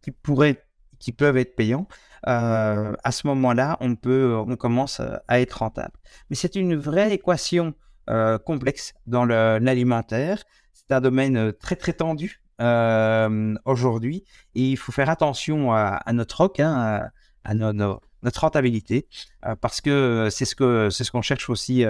[0.00, 0.64] qui pourraient,
[0.98, 1.86] qui peuvent être payants,
[2.26, 5.92] euh, à ce moment-là, on peut, on commence euh, à être rentable.
[6.30, 7.74] Mais c'est une vraie équation
[8.10, 10.42] euh, complexe dans l'alimentaire.
[10.72, 12.42] C'est un domaine très très tendu
[13.64, 14.24] aujourd'hui
[14.56, 17.08] et il faut faire attention à, notre ROC, hein,
[17.44, 18.00] à, notre
[18.40, 19.06] rentabilité,
[19.60, 21.84] parce que c'est ce que c'est ce qu'on cherche aussi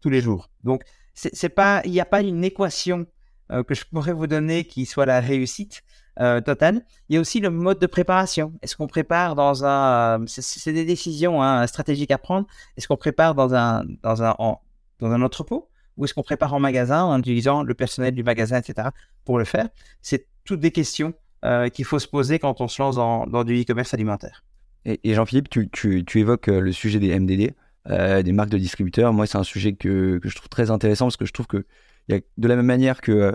[0.00, 0.48] tous les jours.
[0.62, 3.06] Donc c'est pas, il n'y a pas une équation
[3.50, 5.82] que je pourrais vous donner qui soit la réussite.
[6.20, 6.82] Euh, total.
[7.08, 8.52] Il y a aussi le mode de préparation.
[8.62, 10.20] Est-ce qu'on prépare dans un...
[10.20, 12.46] Euh, c'est des décisions hein, stratégiques à prendre.
[12.76, 16.60] Est-ce qu'on prépare dans un, dans un, dans un entrepôt ou est-ce qu'on prépare en
[16.60, 18.88] magasin en utilisant le personnel du magasin, etc.
[19.24, 19.68] pour le faire?
[20.02, 23.62] C'est toutes des questions euh, qu'il faut se poser quand on se lance dans, du
[23.62, 24.44] e-commerce alimentaire.
[24.84, 27.54] Et, Jean-Philippe, tu, évoques le sujet des MDD,
[27.86, 29.12] des marques de distributeurs.
[29.12, 31.64] Moi, c'est un sujet que, je trouve très intéressant parce que je trouve que
[32.08, 33.32] de la même manière que euh,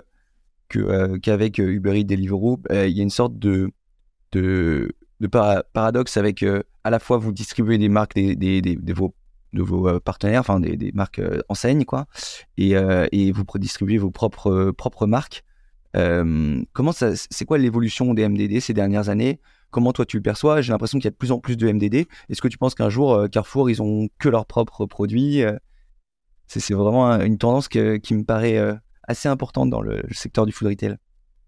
[0.70, 3.70] qu'avec euh, Uber Eats, Deliveroo, euh, il y a une sorte de,
[4.32, 4.94] de,
[5.72, 6.44] paradoxe avec
[6.84, 9.14] à la fois vous distribuez des marques, des, des, vos
[9.52, 12.06] de vos partenaires, enfin des, marques enseignes, quoi,
[12.56, 12.70] et,
[13.12, 15.44] et vous distribuez vos propres, propres marques.
[15.92, 19.40] comment ça, c'est quoi l'évolution des MDD ces dernières années?
[19.70, 20.62] Comment toi tu le perçois?
[20.62, 22.06] J'ai l'impression qu'il y a de plus en plus de MDD.
[22.28, 25.42] Est-ce que tu penses qu'un jour Carrefour ils ont que leurs propres produits
[26.46, 27.78] c'est, vraiment une tendance qui
[28.14, 28.80] me paraît
[29.10, 30.96] assez importante dans le, secteur du food retail.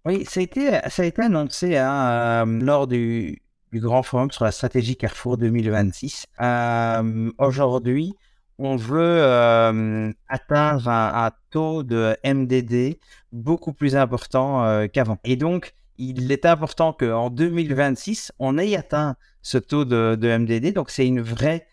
[0.04, 3.40] Oui, ça a été, ça a été annoncé hein, lors du,
[3.72, 6.26] grand forum sur la stratégie Carrefour 2026.
[6.40, 8.14] Euh, aujourd'hui,
[8.58, 12.98] on veut euh, atteindre un, taux de MDD
[13.30, 15.18] beaucoup plus important euh, qu'avant.
[15.24, 20.74] Et donc, il est important qu'en 2026, on ait atteint ce taux de, MDD.
[20.74, 21.66] Donc, c'est une vraie,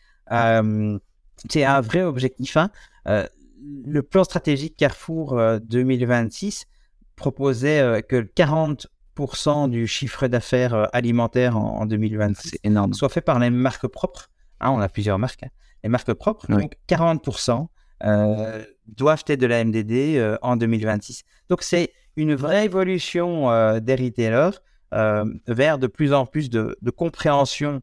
[1.49, 2.58] c'est un vrai objectif.
[2.58, 2.69] Hein.
[3.86, 6.65] Le plan stratégique Carrefour 2026
[7.15, 12.93] proposait que 40% du chiffre d'affaires euh, alimentaire en, 2026 C'est énorme.
[12.93, 14.30] soit fait par les marques propres.
[14.60, 15.43] Hein, on a plusieurs marques.
[15.43, 15.50] Hein.
[15.84, 17.67] Les marques propres, donc 40%
[18.04, 21.24] euh, doivent être de la MDD euh, en 2026.
[21.50, 23.45] Donc c'est une vraie évolution
[23.80, 24.60] des retailers
[25.48, 27.82] vers de plus en plus de, compréhension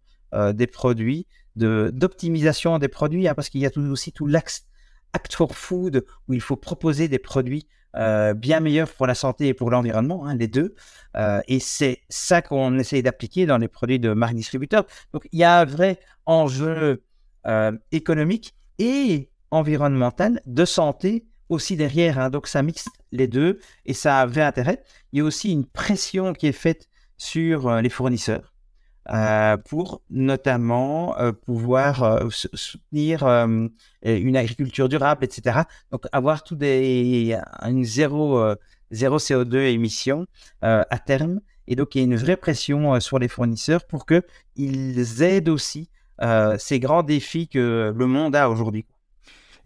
[0.52, 4.66] des produits, d'optimisation des produits, hein, parce qu'il y a tout, aussi tout l'axe
[5.16, 9.48] Act for Food où il faut proposer des produits euh, bien meilleur pour la santé
[9.48, 10.74] et pour l'environnement, hein, les deux.
[11.16, 14.84] Euh, et c'est ça qu'on essaye d'appliquer dans les produits de marque distributeur.
[15.14, 17.02] Donc il y a un vrai enjeu
[17.46, 22.18] euh, économique et environnemental de santé aussi derrière.
[22.18, 22.28] Hein.
[22.28, 24.82] Donc ça mixe les deux et ça a un vrai intérêt.
[25.12, 28.55] Il y a aussi une pression qui est faite sur les fournisseurs.
[29.08, 33.22] Euh, pour notamment euh, pouvoir euh, soutenir
[34.02, 35.60] une agriculture durable, etc.
[35.92, 38.54] Donc avoir tout des une zéro,
[38.90, 40.26] zéro CO2 émission
[40.62, 41.40] à terme.
[41.68, 45.88] Et donc il y a une vraie pression sur les fournisseurs pour qu'ils aident aussi
[46.58, 48.86] ces grands défis que le monde a aujourd'hui.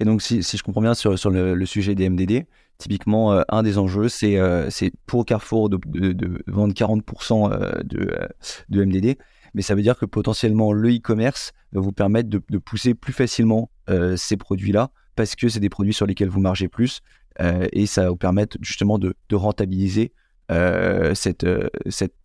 [0.00, 2.46] Et donc si, si, je comprends bien sur, sur le, sujet des MDD,
[2.80, 4.38] typiquement, un des enjeux, c'est
[4.70, 5.78] c'est pour Carrefour de,
[6.46, 8.28] vendre 40% de,
[8.68, 9.16] de MDD
[9.54, 13.70] mais ça veut dire que potentiellement le e-commerce va vous permettre de, pousser plus facilement
[13.88, 17.00] euh, ces produits-là parce que c'est des produits sur lesquels vous margez plus
[17.40, 20.12] euh, et ça va vous permettre justement de, rentabiliser
[20.50, 21.44] euh, cet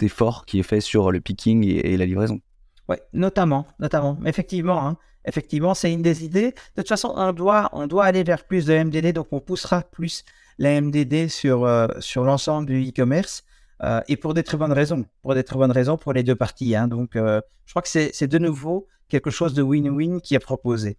[0.02, 2.40] effort qui est fait sur le picking et, la livraison.
[2.88, 4.20] Oui, notamment, notamment.
[4.26, 4.98] Effectivement, hein.
[5.26, 6.52] effectivement, c'est une des idées.
[6.76, 9.82] De toute façon, on doit, on doit aller vers plus de MDD, donc on poussera
[9.82, 10.24] plus
[10.58, 11.68] la MDD sur,
[12.00, 13.44] sur l'ensemble du e-commerce.
[13.84, 16.36] Euh, et pour des très bonnes raisons, pour des très bonnes raisons pour les deux
[16.36, 16.76] parties.
[16.76, 16.88] Hein.
[16.88, 20.98] Donc, euh, je crois que c'est de nouveau quelque chose de win-win qui est proposé.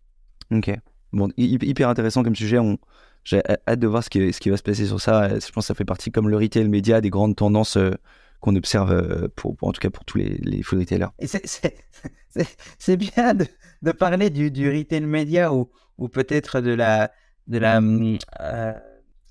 [0.53, 0.71] Ok.
[1.13, 2.59] Bon, hyper intéressant comme sujet.
[3.25, 5.29] J'ai hâte de voir ce qui, ce qui va se passer sur ça.
[5.29, 7.93] Je pense que ça fait partie, comme le retail média, des grandes tendances euh,
[8.41, 11.09] qu'on observe, pour, en tout cas pour tous les, les food retailers.
[12.79, 13.47] c'est bien de,
[13.83, 17.11] de, parler du, du retail média ou, ou peut-être de la,
[17.47, 17.81] de la,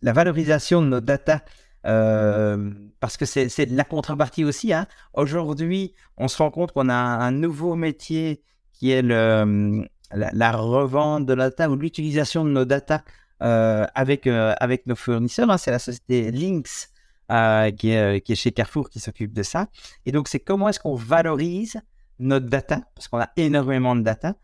[0.05, 1.43] la valorisation de nos data
[1.87, 4.71] euh, parce que c'est la contrepartie aussi.
[4.71, 4.85] Hein.
[5.13, 11.25] Aujourd'hui, on se rend compte qu'on a un nouveau métier qui est le, la, revente
[11.25, 13.03] de la data ou l'utilisation de nos data
[13.41, 15.49] euh, avec, euh, avec nos fournisseurs.
[15.49, 15.57] Hein.
[15.57, 16.91] C'est la société Lynx
[17.77, 19.67] qui, est, qui est chez Carrefour qui s'occupe de ça.
[20.05, 21.81] Et donc, c'est comment est-ce qu'on valorise
[22.19, 24.35] notre data, parce qu'on a énormément de data,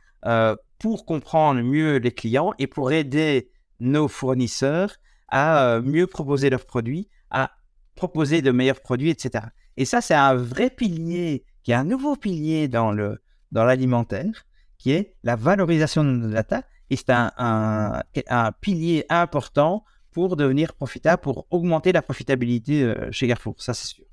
[0.79, 4.95] pour comprendre mieux les clients et pour aider nos fournisseurs
[5.31, 7.51] à mieux proposer leurs produits à
[7.95, 9.45] proposer de meilleurs produits, etc.
[9.77, 14.45] Et ça, c'est un vrai pilier, qui est un nouveau pilier dans le dans l'alimentaire,
[14.77, 16.63] qui est la valorisation de nos data.
[16.89, 23.27] Et c'est un, un, pilier important pour devenir profitable, pour augmenter la profitabilité euh, chez
[23.27, 23.55] Carrefour.
[23.57, 24.05] Ça, c'est sûr.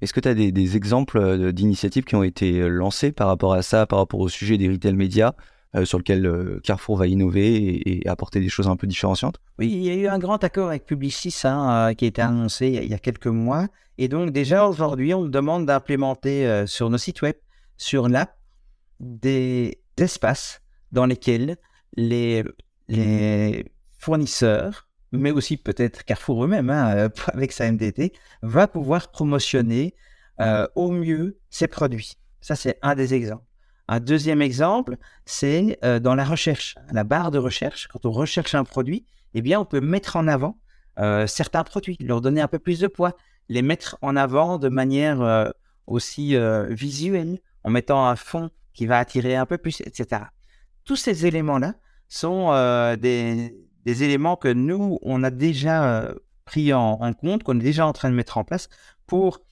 [0.00, 3.28] Est-ce que tu as des, des exemples euh, d'initiatives qui ont été euh, lancées par
[3.28, 5.32] rapport à ça, par rapport au sujet des retail médias euh,
[5.84, 9.84] sur lequel euh, Carrefour va innover et, apporter des choses un peu différenciantes Oui, il
[9.84, 12.88] y a eu un grand accord avec Publicis hein, euh, qui a été annoncé il
[12.88, 13.68] y a quelques mois.
[13.98, 17.36] Et donc déjà aujourd'hui, on nous demande d'implémenter sur nos sites web,
[17.78, 18.36] sur l'app,
[19.00, 20.60] des espaces
[20.92, 21.56] dans lesquels
[21.96, 22.44] les,
[22.88, 23.64] les
[23.98, 28.12] fournisseurs, mais aussi peut-être Carrefour eux-mêmes, hein, avec sa MDT,
[28.42, 29.94] va pouvoir promotionner
[30.74, 32.18] au mieux ses produits.
[32.42, 33.45] Ça, c'est un des exemples.
[33.88, 34.96] Un deuxième exemple,
[35.26, 37.86] c'est euh, dans la recherche, la barre de recherche.
[37.86, 40.58] Quand on recherche un produit, eh bien, on peut mettre en avant
[40.98, 43.14] euh, certains produits, leur donner un peu plus de poids,
[43.48, 45.48] les mettre en avant de manière euh,
[45.86, 46.36] aussi
[46.68, 50.22] visuelle, en mettant un fond qui va attirer un peu plus, etc.
[50.84, 51.74] Tous ces éléments-là
[52.08, 52.50] sont
[53.00, 53.52] des,
[53.84, 56.12] éléments que nous, on a déjà
[56.44, 58.68] pris en, compte, qu'on est déjà en train de mettre en place
[59.06, 59.42] pour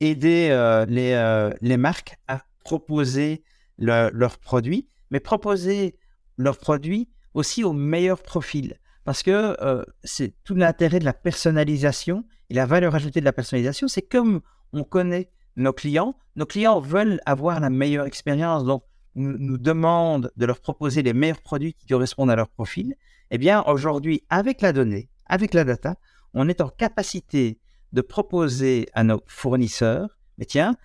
[0.00, 0.48] aider
[0.88, 3.44] les, les marques à proposer
[3.78, 5.96] leurs produits, mais proposer
[6.36, 8.78] leurs produits aussi au meilleur profil.
[9.04, 13.32] Parce que euh, c'est tout l'intérêt de la personnalisation et la valeur ajoutée de la
[13.32, 14.40] personnalisation, c'est comme
[14.72, 20.30] on connaît nos clients, nos clients veulent avoir la meilleure expérience, donc nous, nous demandent
[20.36, 22.94] de leur proposer les meilleurs produits qui correspondent à leur profil.
[23.30, 25.96] Eh bien, aujourd'hui, avec la donnée, avec la data,
[26.32, 27.58] on est en capacité
[27.92, 30.76] de proposer à nos fournisseurs, mais tiens,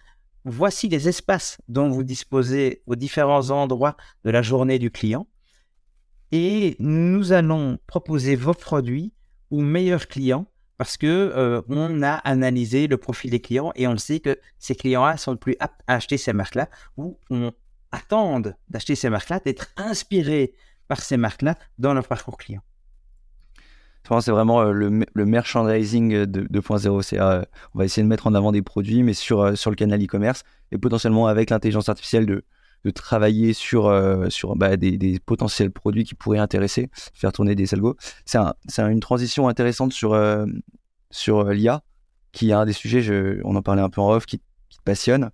[0.47, 5.27] voici les espaces dont vous disposez aux différents endroits de la journée du client
[6.31, 9.13] et nous allons proposer vos produits
[9.51, 13.97] aux meilleurs clients parce que euh, on a analysé le profil des clients et on
[13.97, 17.51] sait que ces clients-là sont le plus aptes à acheter ces marques-là ou on
[17.91, 20.53] attendent d'acheter ces marques-là, d'être inspirés
[20.87, 22.61] par ces marques-là dans leur parcours client.
[24.21, 27.01] C'est vraiment euh, le, merchandising 2.0.
[27.01, 27.41] C'est, euh,
[27.73, 30.43] on va essayer de mettre en avant des produits, mais sur, sur le canal e-commerce
[30.71, 32.43] et potentiellement avec l'intelligence artificielle de,
[32.95, 37.97] travailler sur, euh, sur bah, des, potentiels produits qui pourraient intéresser, faire tourner des algos.
[38.25, 38.39] C'est
[38.79, 40.45] une transition intéressante sur, euh,
[41.11, 41.83] sur euh, l'IA,
[42.31, 44.43] qui est un des sujets, je, on en parlait un peu en off, qui, te
[44.85, 45.31] passionne.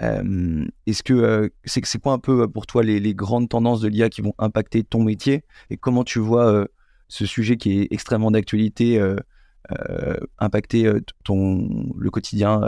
[0.00, 4.08] Est-ce que c'est c'est quoi un peu pour toi les, les grandes tendances de l'IA
[4.08, 6.66] qui vont impacter ton métier et comment tu vois
[7.08, 9.00] ce sujet qui est extrêmement d'actualité
[10.38, 10.90] impacter
[11.24, 12.60] ton le quotidien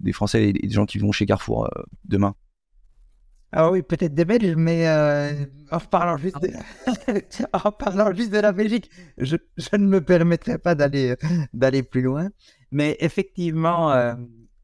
[0.00, 1.68] des Français et des gens qui vont chez Carrefour
[2.04, 2.34] demain
[3.50, 5.32] ah oui, peut-être des Belges, mais euh,
[5.70, 6.50] en, parlant juste de...
[7.54, 9.36] en parlant juste de la Belgique, je,
[9.72, 12.28] ne me permettrai pas d'aller plus loin.
[12.72, 14.14] Mais effectivement, euh,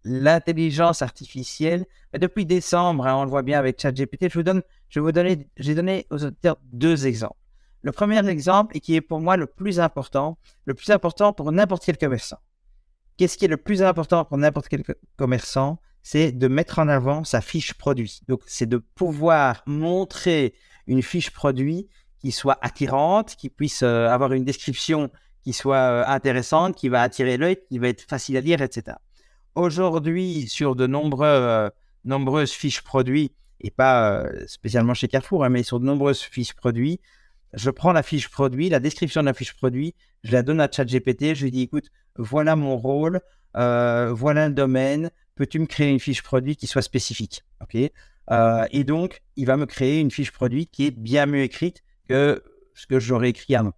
[0.05, 5.01] l'intelligence artificielle, depuis décembre, hein, on le voit bien avec ChatGPT, je vous donne, je
[5.01, 5.11] vous
[5.57, 7.39] j'ai donné aux auditeurs deux exemples.
[7.85, 11.53] Le premier exemple, et qui est pour moi le plus important, le plus important pour
[11.53, 12.39] n'importe quel commerçant.
[13.19, 14.83] Qu'est-ce qui est le plus important pour n'importe quel
[15.19, 15.79] commerçant?
[16.03, 18.21] C'est de mettre en avant sa fiche produit.
[18.27, 20.55] Donc, c'est de pouvoir montrer
[20.87, 21.87] une fiche produit
[22.21, 25.11] qui soit attirante, qui puisse euh, avoir une description
[25.43, 28.97] qui soit euh, intéressante, qui va attirer l'œil, qui va être facile à lire, etc.
[29.57, 31.71] Aujourd'hui, sur de euh,
[32.07, 36.99] nombreuses fiches produits, et pas spécialement chez Carrefour, hein, mais sur de nombreuses fiches produits,
[37.55, 40.69] je prends la fiche produit, la description de la fiche produit, je la donne à
[40.71, 43.21] ChatGPT, je lui dis, écoute, voilà mon rôle,
[43.55, 47.45] voilà le domaine, peux-tu me créer une fiche produit qui soit spécifique.
[48.31, 51.83] Euh, et donc, il va me créer une fiche produit qui est bien mieux écrite
[52.09, 52.43] que
[52.75, 53.73] ce que j'aurais écrit avant.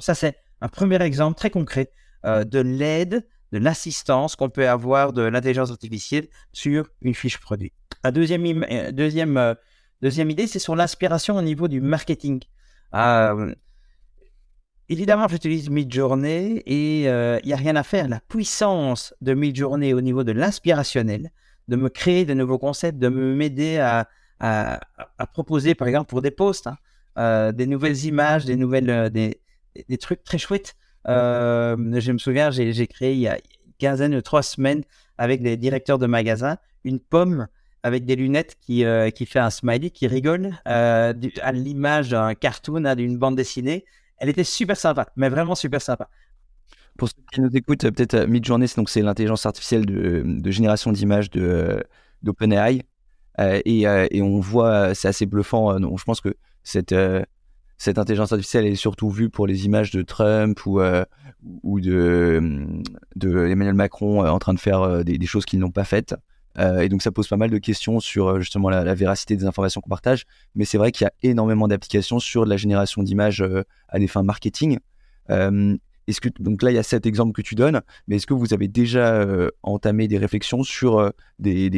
[0.00, 1.90] Ça, c'est un premier exemple très concret
[2.24, 7.72] euh, de l'aide, de l'assistance qu'on peut avoir de l'intelligence artificielle sur une fiche produit.
[8.02, 9.54] La deuxième, euh, deuxième,
[10.00, 12.40] deuxième idée, c'est sur l'inspiration au niveau du marketing.
[14.88, 18.08] Évidemment, j'utilise Midjourney et il euh, n'y a rien à faire.
[18.08, 21.30] La puissance de Midjourney au niveau de l'inspirationnel,
[21.68, 24.08] de me créer de nouveaux concepts, de m'aider à,
[24.40, 24.80] à,
[25.32, 26.76] proposer, par exemple, pour des posts, hein,
[27.16, 29.40] euh, des nouvelles images, des nouvelles, euh, des,
[29.88, 30.74] des, trucs très chouettes.
[31.06, 34.82] je me souviens, j'ai créé il y a une quinzaine de trois semaines
[35.16, 37.46] avec des directeurs de magasins une pomme
[37.82, 42.94] avec des lunettes qui, qui fait un smiley, qui rigole à l'image d'un cartoon, hein,
[42.94, 43.84] d'une bande dessinée
[44.22, 46.08] elle était super sympa, mais vraiment super sympa.
[46.96, 51.28] Pour ceux qui nous écoutent, peut-être euh, Midjourney, donc c'est l'intelligence artificielle de, génération d'images
[51.34, 51.80] euh,
[52.22, 52.82] d'OpenAI,
[53.40, 55.80] euh, et, on voit, c'est assez bluffant.
[55.80, 56.92] donc je pense que cette
[57.98, 60.80] intelligence artificielle est surtout vue pour les images de Trump ou
[61.64, 62.80] ou de,
[63.20, 66.14] Emmanuel Macron en train de faire des choses qu'ils n'ont pas faites.
[66.58, 69.44] Euh, et donc ça pose pas mal de questions sur euh, justement la, véracité des
[69.44, 70.24] informations qu'on partage.
[70.54, 74.06] Mais c'est vrai qu'il y a énormément d'applications sur la génération d'images euh, à des
[74.06, 74.78] fins marketing.
[75.28, 78.68] donc là il y a cet exemple que tu donnes, mais est-ce que vous avez
[78.68, 79.26] déjà
[79.62, 81.70] entamé des réflexions sur des,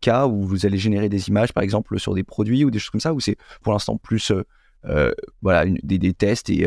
[0.00, 2.90] cas où vous allez générer des images, par exemple sur des produits ou des choses
[2.90, 4.32] comme ça, ou c'est pour l'instant plus
[5.42, 6.66] voilà des, tests et,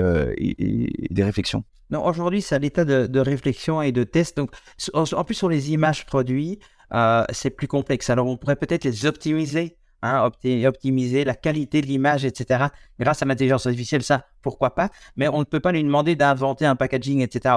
[1.10, 1.64] des réflexions?
[1.90, 4.36] Non, aujourd'hui, c'est à l'état de, de, réflexion et de test.
[4.36, 4.52] Donc,
[4.94, 6.60] en plus, sur les images produits,
[6.94, 8.10] euh, c'est plus complexe.
[8.10, 12.66] Alors, on pourrait peut-être les optimiser, hein, optimiser la qualité de l'image, etc.
[13.00, 14.90] Grâce à l'intelligence artificielle, ça, pourquoi pas.
[15.16, 17.56] Mais on ne peut pas lui demander d'inventer un packaging, etc.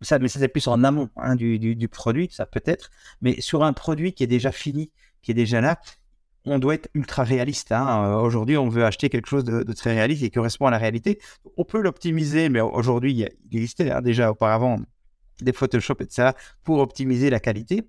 [0.00, 2.90] ça, mais ça, c'est plus en amont hein, du, du, produit, ça peut-être.
[3.20, 4.90] Mais sur un produit qui est déjà fini,
[5.22, 5.80] qui est déjà là,
[6.46, 7.70] on doit être ultra réaliste.
[7.72, 8.16] Hein.
[8.16, 11.20] Aujourd'hui, on veut acheter quelque chose de, très réaliste et qui correspond à la réalité.
[11.58, 14.78] On peut l'optimiser, mais aujourd'hui, il existait déjà auparavant
[15.42, 16.30] des Photoshop, etc.,
[16.64, 17.86] pour optimiser la qualité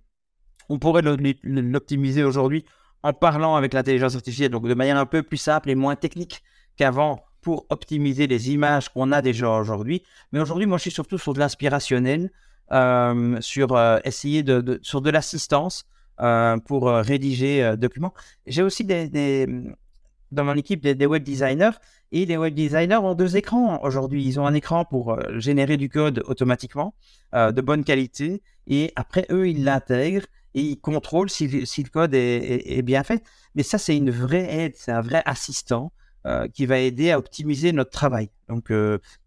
[0.71, 1.03] on pourrait
[1.43, 2.65] l'optimiser aujourd'hui
[3.03, 6.43] en parlant avec l'intelligence artificielle, donc de manière un peu plus simple et moins technique
[6.77, 10.03] qu'avant pour optimiser les images qu'on a déjà aujourd'hui.
[10.31, 12.31] Mais aujourd'hui, moi, je suis surtout sur de l'inspirationnel,
[12.71, 15.85] euh, sur euh, essayer de, sur de l'assistance
[16.21, 18.13] euh, pour rédiger documents.
[18.45, 19.47] J'ai aussi des,
[20.31, 21.71] dans mon équipe des, web designers
[22.11, 24.23] et les web designers ont deux écrans aujourd'hui.
[24.23, 26.93] Ils ont un écran pour générer du code automatiquement
[27.33, 32.81] de bonne qualité et après eux ils l'intègrent et ils contrôlent si, le code est,
[32.81, 33.23] bien fait.
[33.55, 35.91] Mais ça c'est une vraie aide, c'est un vrai assistant
[36.25, 38.29] euh, qui va aider à optimiser notre travail.
[38.47, 38.71] Donc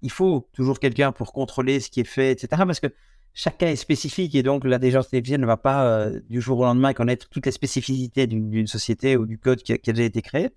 [0.03, 2.63] il faut toujours quelqu'un pour contrôler ce qui est fait, etc.
[2.67, 2.89] Parce que
[3.35, 6.95] chacun est spécifique et donc l'intelligence artificielle ne va pas euh, du jour au lendemain
[6.95, 10.51] connaître toutes les spécificités d'une société ou du code qui a, déjà été créé,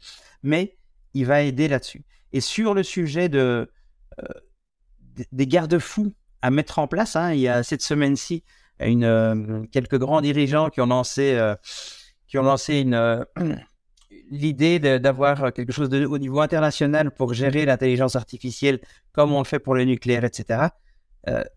[0.43, 0.77] mais
[1.13, 2.05] il va aider là-dessus.
[2.31, 3.69] Et sur le sujet de,
[4.19, 6.13] euh, des garde-fous
[6.43, 8.43] à mettre en place, hein, il y a cette semaine-ci
[8.79, 11.39] une, euh, quelques grands dirigeants qui ont lancé,
[12.27, 13.25] qui ont lancé une
[14.29, 18.79] l'idée d'avoir quelque chose au niveau international pour gérer l'intelligence artificielle
[19.13, 20.67] comme on le fait pour le nucléaire, etc.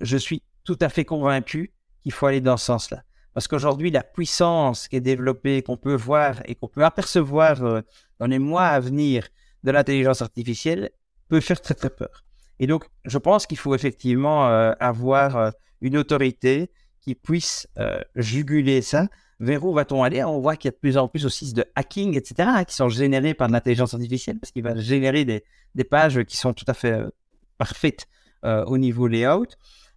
[0.01, 3.03] je suis tout à fait convaincu qu'il faut aller dans ce sens-là.
[3.33, 7.81] Parce qu'aujourd'hui, la puissance qui est développée, qu'on peut voir et qu'on peut apercevoir euh,
[8.19, 9.29] dans les mois à venir
[9.63, 10.91] de l'intelligence artificielle,
[11.29, 12.25] peut faire très très peur.
[12.59, 15.51] Et donc, je pense qu'il faut effectivement euh, avoir euh,
[15.81, 16.71] une autorité
[17.01, 17.67] qui puisse
[18.15, 19.09] juguler ça.
[19.39, 20.23] Vers où va-t-on aller?
[20.23, 22.75] On voit qu'il y a de plus en plus aussi de hacking, etc., hein, qui
[22.75, 26.75] sont générés par l'intelligence artificielle, parce qu'il va générer des, pages qui sont tout à
[26.75, 27.01] fait
[27.57, 28.07] parfaites
[28.43, 29.49] au niveau layout.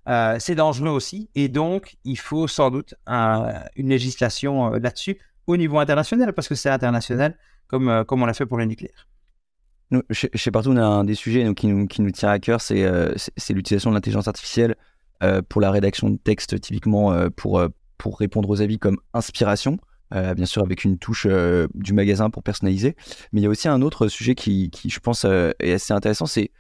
[0.08, 1.30] Euh, c'est dangereux aussi.
[1.36, 6.56] Et donc, il faut sans doute une législation euh, là-dessus au niveau international, parce que
[6.56, 7.38] c'est international,
[7.68, 9.08] comme, euh, comme on l'a fait pour le nucléaire.
[10.12, 12.84] Chez, Partout, on a un des sujets qui, nous, qui nous tient à cœur, c'est
[13.50, 14.76] l'utilisation de l'intelligence artificielle
[15.50, 17.62] pour la rédaction de texte, typiquement pour,
[17.98, 19.78] pour répondre aux avis comme inspiration.
[20.12, 21.28] bien sûr avec une touche
[21.74, 22.96] du magasin pour personnaliser.
[23.32, 26.26] Mais il y a aussi un autre sujet qui, qui je pense, est assez intéressant,
[26.26, 26.52] c'est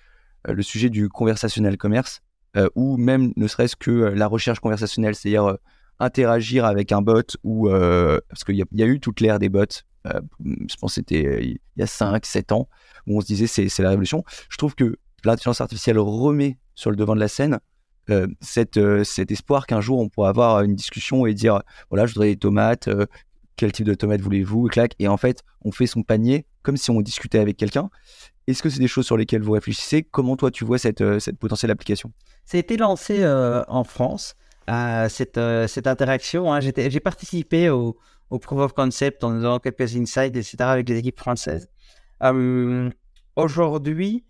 [0.47, 2.21] le sujet du conversationnel commerce.
[2.55, 5.57] Euh, ou même ne serait-ce que euh, la recherche conversationnelle, c'est-à-dire euh,
[5.99, 9.63] interagir avec un bot ou parce qu'il y, a eu toute l'ère des bots.
[10.05, 12.67] je pense que c'était il y a 5, 7 ans
[13.07, 14.23] où on se disait c'est la révolution.
[14.49, 17.59] Je trouve que l'intelligence artificielle remet sur le devant de la scène
[18.41, 18.77] cet
[19.31, 22.89] espoir qu'un jour on pourra avoir une discussion et dire voilà, je voudrais des tomates,
[23.55, 24.95] quel type de tomates voulez-vous, et.
[24.99, 27.89] Et en fait, on fait son panier comme si on discutait avec quelqu'un.
[28.47, 30.03] Est-ce que c'est des choses sur lesquelles vous réfléchissez?
[30.03, 32.11] Comment toi tu vois cette, euh, cette potentielle application?
[32.45, 34.35] Ça a été lancé euh, en France,
[35.09, 36.51] cette, euh, cette interaction.
[36.51, 36.59] Hein.
[36.59, 37.97] J'ai participé au,
[38.29, 40.55] au, Proof of Concept en donnant quelques insights, etc.
[40.59, 41.69] avec les équipes françaises.
[43.35, 44.25] Aujourd'hui,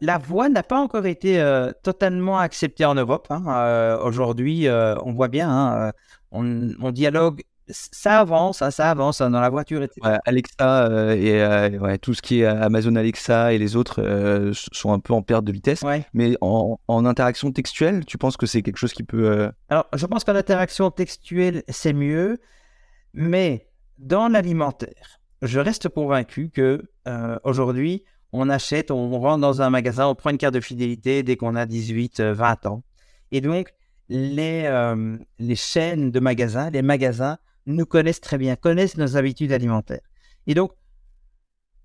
[0.00, 1.42] la voix n'a pas encore été
[1.82, 3.28] totalement acceptée en Europe.
[3.30, 3.98] Hein.
[4.02, 5.92] Aujourd'hui, on voit bien, hein,
[6.30, 9.82] on, on, dialogue ça avance, hein, ça avance dans la voiture.
[9.82, 10.00] Etc.
[10.24, 14.92] Alexa euh, et euh, tout ce qui est Amazon Alexa et les autres euh, sont
[14.92, 15.82] un peu en perte de vitesse.
[16.12, 19.50] Mais en, interaction textuelle, tu penses que c'est quelque chose qui peut.
[19.68, 22.38] Alors, je pense qu'en interaction textuelle, c'est mieux.
[23.14, 23.68] Mais
[23.98, 26.82] dans l'alimentaire, je reste convaincu que
[27.44, 31.36] aujourd'hui, on achète, on rentre dans un magasin, on prend une carte de fidélité dès
[31.36, 32.82] qu'on a 18, 20 ans.
[33.30, 33.72] Et donc,
[34.08, 34.68] les,
[35.38, 40.00] les chaînes de magasins, les magasins nous connaissent très bien, connaissent nos habitudes alimentaires.
[40.46, 40.72] Et donc,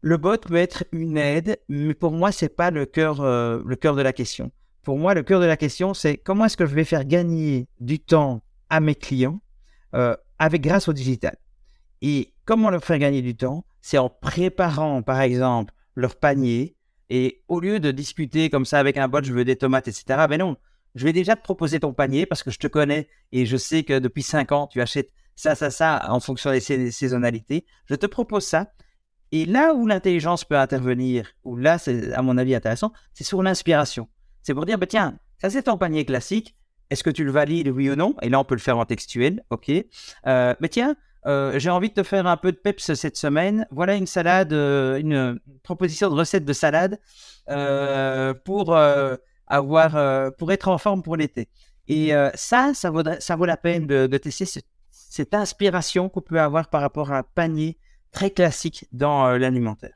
[0.02, 3.76] le bot peut être une aide, mais pour moi, c'est pas le cœur, euh, le
[3.76, 4.52] cœur de la question.
[4.84, 7.68] Pour moi, le cœur de la question, c'est comment est-ce que je vais faire gagner
[7.80, 9.42] du temps à mes clients
[9.96, 11.36] euh, avec grâce au digital?
[12.02, 13.66] Et comment leur faire gagner du temps?
[13.82, 16.76] C'est en préparant, par exemple, leur panier.
[17.10, 20.26] Et au lieu de discuter comme ça avec un bot, je veux des tomates, etc.
[20.30, 20.58] Ben non,
[20.96, 23.84] je vais déjà te proposer ton panier parce que je te connais et je sais
[23.84, 27.66] que depuis 5 ans, tu achètes ça, ça, ça, en fonction des saisonnalités.
[27.86, 28.74] Je te propose ça.
[29.32, 33.44] Et là où l'intelligence peut intervenir, où là, c'est à mon avis intéressant, c'est sur
[33.44, 34.08] l'inspiration.
[34.42, 36.56] C'est pour dire, bah, tiens, ça c'est ton panier classique.
[36.90, 38.16] Est-ce que tu le valides, oui ou non?
[38.22, 39.70] Et là, on peut le faire en textuel, ok.
[40.26, 40.96] Euh, mais tiens,
[41.28, 43.68] euh, j'ai envie de te faire un peu de peps cette semaine.
[43.72, 47.00] Voilà une salade, euh, une proposition de recette de salade
[48.46, 48.76] pour
[49.48, 51.50] avoir, pour être en forme pour l'été.
[51.88, 54.60] Et ça, ça vaut, ça vaut la peine de, tester ce
[55.18, 57.78] cette inspiration qu'on peut avoir par rapport à un panier
[58.12, 59.96] très classique dans euh, l'alimentaire.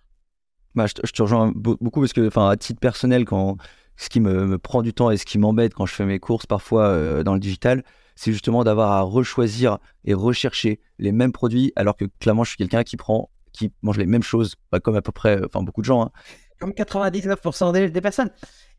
[0.73, 3.57] Bah, je, te, rejoins beaucoup parce que, enfin, à titre personnel, quand
[3.97, 6.45] ce qui me, prend du temps et ce qui m'embête quand je fais mes courses
[6.45, 7.83] parfois euh, dans le digital,
[8.15, 12.57] c'est justement d'avoir à rechoisir et rechercher les mêmes produits, alors que clairement, je suis
[12.57, 15.81] quelqu'un qui prend, qui mange les mêmes choses, pas comme à peu près, enfin, beaucoup
[15.81, 16.03] de gens.
[16.03, 16.11] Hein.
[16.59, 18.29] Comme 99% des, personnes.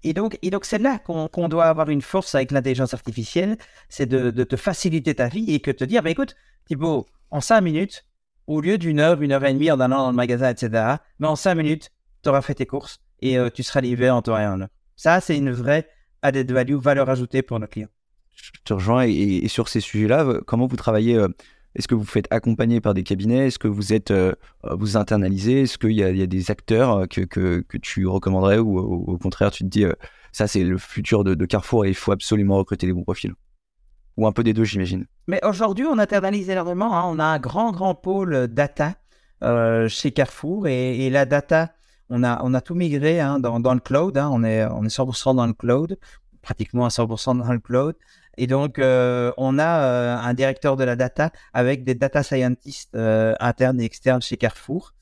[0.04, 3.56] Et donc, et donc c'est là qu'on doit avoir une force avec l'intelligence artificielle,
[3.88, 7.60] c'est de, te faciliter ta vie et que te dire, bah, écoute, Thibaut, en cinq
[7.62, 8.04] minutes,
[8.46, 11.26] au lieu d'une heure, une heure et demie en allant dans le magasin, etc., mais
[11.26, 11.90] en cinq minutes,
[12.22, 14.68] tu auras fait tes courses et euh, tu seras livré en temps et en heure.
[14.96, 15.88] Ça, c'est une vraie
[16.22, 17.88] added value, valeur ajoutée pour nos clients.
[18.34, 21.28] Je te rejoins et, sur ces sujets-là, comment vous travaillez euh,
[21.74, 24.12] Est-ce que vous faites accompagner par des cabinets Est-ce que vous êtes
[24.64, 29.50] vous internalisez Est-ce qu'il y, a des acteurs que, que, tu recommanderais ou au, contraire
[29.50, 29.84] tu te dis
[30.32, 33.34] ça c'est le futur de, Carrefour et il faut absolument recruter les bons profils?
[34.16, 35.06] Ou un peu des deux j'imagine.
[35.26, 36.96] Mais aujourd'hui on internalise énormément.
[36.96, 37.04] Hein.
[37.06, 38.94] On a un grand grand pôle data
[39.88, 41.72] chez Carrefour et, la data
[42.10, 44.18] on a, on a tout migré hein, dans, dans, le cloud.
[44.18, 44.28] Hein.
[44.30, 45.96] On, est, on est 100% dans le cloud
[46.42, 47.94] pratiquement à 100% dans le cloud.
[48.38, 52.94] Et donc, euh, on a euh, un directeur de la data avec des data scientists
[52.94, 54.94] euh, internes et externes chez Carrefour.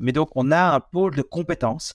[0.00, 1.94] mais donc, on a un pôle de compétences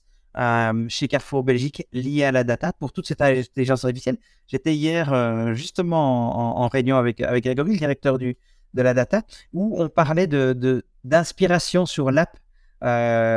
[0.87, 4.17] chez Carrefour Belgique lié à la data pour toute cette intelligence artificielle.
[4.47, 8.37] J'étais hier justement en, réunion avec, avec Grégory, le directeur du,
[8.73, 12.37] de la data, où on parlait de, d'inspiration sur l'app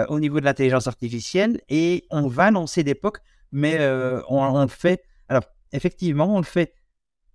[0.08, 3.18] au niveau de l'intelligence artificielle et on va lancer des POC,
[3.50, 3.78] mais
[4.28, 6.72] on, on fait alors, effectivement, on le fait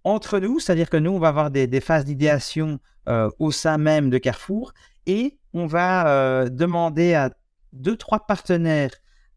[0.03, 4.09] entre nous, c'est-à-dire que nous, on va avoir des, phases d'idéation euh, au sein même
[4.09, 4.73] de Carrefour
[5.05, 7.31] et on va euh, demander à
[7.73, 8.91] deux, trois partenaires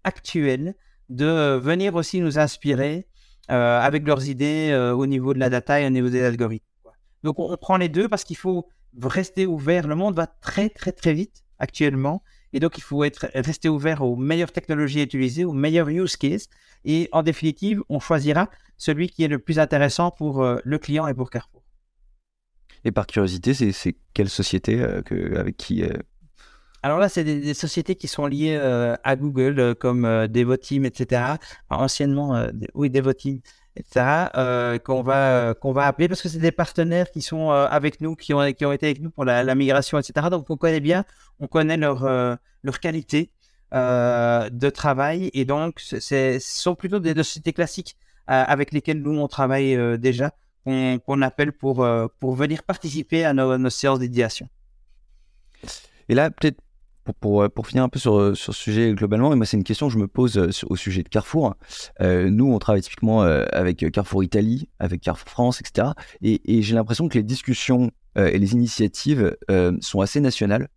[0.05, 0.75] actuels
[1.09, 3.07] de venir aussi nous inspirer
[3.51, 6.65] euh, avec leurs idées au niveau de la data et au niveau des algorithmes.
[7.23, 8.69] Donc, on, prend les deux parce qu'il faut
[9.03, 9.87] rester ouvert.
[9.87, 12.23] Le monde va très, très, très vite actuellement.
[12.55, 16.47] Et donc, il faut être, rester ouvert aux meilleures technologies utilisées, aux meilleurs use cases.
[16.85, 21.09] Et en définitive, on choisira celui qui est le plus intéressant pour euh, le client
[21.09, 21.63] et pour Carrefour.
[22.85, 25.89] Et par curiosité, c'est quelle société euh, que, avec qui euh?
[26.85, 31.23] Alors là, c'est des, sociétés qui sont liées à Google, comme Devoteam, etc.
[31.71, 33.41] anciennement, oui, Devoteam,
[33.77, 34.79] etc.
[34.85, 38.35] qu'on va, qu'on va appeler parce que c'est des partenaires qui sont avec nous, qui
[38.35, 40.29] ont, qui ont été avec nous pour la, migration, etc.
[40.31, 41.05] Donc on connaît bien,
[41.41, 42.05] on connaît leur,
[42.63, 43.31] leur qualité.
[43.75, 45.31] Euh, de travail.
[45.35, 47.97] Et donc, ce sont plutôt des sociétés classiques
[48.31, 50.31] euh, avec lesquelles nous, on travaille euh, déjà,
[50.65, 51.87] qu'on appelle pour,
[52.21, 54.49] pour venir participer à nos, séances d'idéation.
[56.09, 56.61] Et là, peut-être
[57.13, 59.89] pour, pour, finir un peu sur, sur ce sujet globalement, et moi c'est une question
[59.89, 60.39] que je me pose
[60.69, 61.55] au sujet de Carrefour.
[62.01, 65.89] nous, on travaille typiquement avec Carrefour Italie, avec Carrefour France, etc.
[66.23, 69.37] Et, j'ai l'impression que les discussions et les initiatives
[69.81, 70.69] sont assez nationales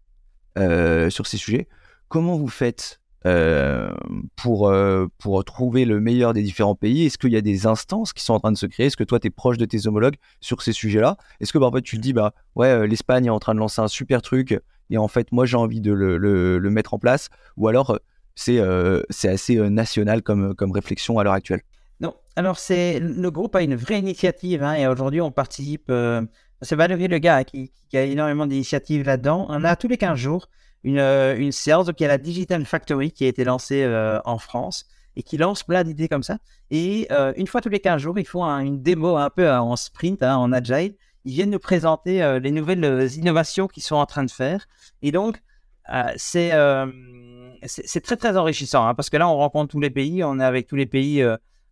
[1.09, 1.67] sur ces sujets.
[2.09, 3.93] Comment vous faites euh,
[4.37, 5.07] pour, euh,
[5.45, 7.05] trouver le meilleur des différents pays?
[7.05, 8.85] Est-ce qu'il y a des instances qui sont en train de se créer?
[8.85, 11.17] Est-ce que toi, tu es proche de tes homologues sur ces sujets-là?
[11.41, 13.81] Est-ce que bah, tu te dis, bah, ouais, euh, l'Espagne est en train de lancer
[13.81, 14.57] un super truc
[14.89, 17.99] et en fait, moi, j'ai envie de le, mettre en place Ou alors,
[18.35, 18.61] c'est
[19.09, 21.61] c'est assez national comme, réflexion à l'heure actuelle
[21.99, 25.91] Non, alors c'est le groupe a une vraie initiative hein, et aujourd'hui, on participe.
[26.61, 29.45] c'est Valérie Le qui, a énormément d'initiatives là-dedans.
[29.49, 30.47] On a tous les 15 jours
[30.83, 31.85] une, euh, une séance.
[31.87, 34.85] Donc, il y a la Digital Factory qui a été lancée euh, en France
[35.15, 36.37] et qui lance plein d'idées comme ça.
[36.69, 39.75] Et euh, une fois tous les 15 jours, ils font une démo un peu en
[39.75, 40.95] sprint, hein, en agile.
[41.27, 44.65] Ils viennent nous présenter les nouvelles innovations qu'ils sont en train de faire.
[45.01, 45.41] Et donc,
[46.15, 46.51] c'est
[47.65, 50.23] c'est très, très enrichissant hein, parce que là, on rencontre tous les pays.
[50.23, 51.23] On est avec tous les pays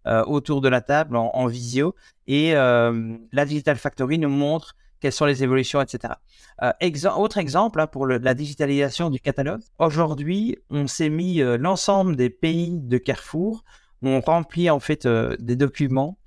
[0.06, 1.95] autour de la table en, visio.
[2.28, 4.76] Et la Digital Factory nous montre
[5.06, 6.16] quelles sont les évolutions, etc.
[6.64, 6.72] Euh,
[7.16, 9.62] autre exemple hein, pour la digitalisation du catalogue.
[9.78, 13.64] Aujourd'hui, on s'est mis euh, l'ensemble des pays de Carrefour,
[14.01, 16.18] on remplit en fait euh, des documents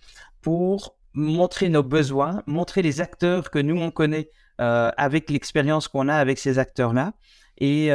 [0.43, 6.15] pour montrer nos besoins, montrer les acteurs que nous on connaît avec l'expérience qu'on a
[6.15, 7.13] avec ces acteurs-là
[7.59, 7.91] et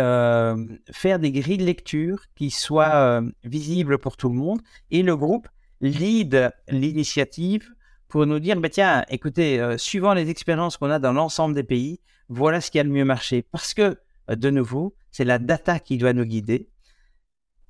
[0.92, 4.62] faire des grilles de lecture qui soient visibles pour tout le monde.
[4.92, 5.48] Et le groupe
[5.82, 7.70] lead l'initiative
[8.14, 11.64] pour nous dire, bah, tiens, écoutez, euh, suivant les expériences qu'on a dans l'ensemble des
[11.64, 12.00] pays,
[12.30, 13.42] voilà ce qui a le mieux marché.
[13.42, 13.98] Parce que,
[14.30, 16.70] euh, de nouveau, c'est la data qui doit nous guider.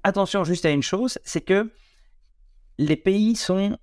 [0.03, 1.71] Attention juste à une chose, c'est que
[2.77, 3.77] les pays sont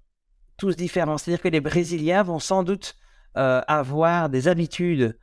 [0.60, 1.18] tous différents.
[1.18, 2.96] C'est-à-dire que les Brésiliens vont sans doute
[3.36, 5.16] euh, avoir des habitudes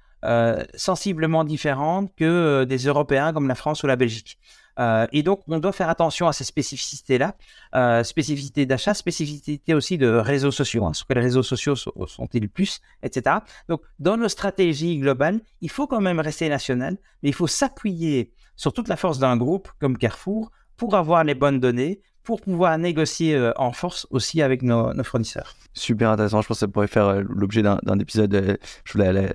[0.74, 4.38] sensiblement différentes que des Européens comme la France ou la Belgique.
[4.80, 7.36] Euh, et donc, on doit faire attention à ces spécificités-là,
[7.76, 10.86] euh, spécificités d'achat, spécificités aussi de réseaux sociaux.
[10.86, 13.38] Hein, sur quels réseaux sociaux sont-ils plus, etc.
[13.70, 18.34] Donc, dans nos stratégies globales, il faut quand même rester national, mais il faut s'appuyer
[18.56, 22.78] sur toute la force d'un groupe comme Carrefour pour avoir les bonnes données, pour pouvoir
[22.78, 25.55] négocier euh, en force aussi avec nos, fournisseurs.
[25.73, 26.41] Super intéressant.
[26.41, 28.59] Je pense que ça pourrait faire l'objet d'un épisode.
[28.84, 29.34] je voulais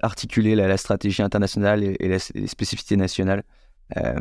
[0.00, 3.44] articuler la, stratégie internationale et, les spécificités nationales.
[3.98, 4.18] Euh,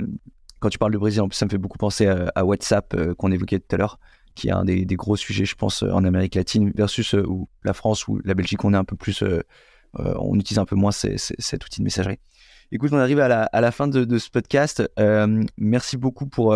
[0.59, 2.05] quand tu parles de Brésil, en plus, ça me fait beaucoup penser
[2.36, 3.97] à, WhatsApp euh, qu'on évoquait tout à l'heure,
[4.36, 7.71] qui est un des, gros sujets, je pense, en Amérique latine, versus euh, où la
[7.71, 9.23] France ou la Belgique, on est un peu plus,
[9.93, 12.19] on utilise un peu moins cet outil de messagerie.
[12.73, 14.84] Écoute, on arrive à la, fin de, ce podcast.
[15.57, 16.53] merci beaucoup pour,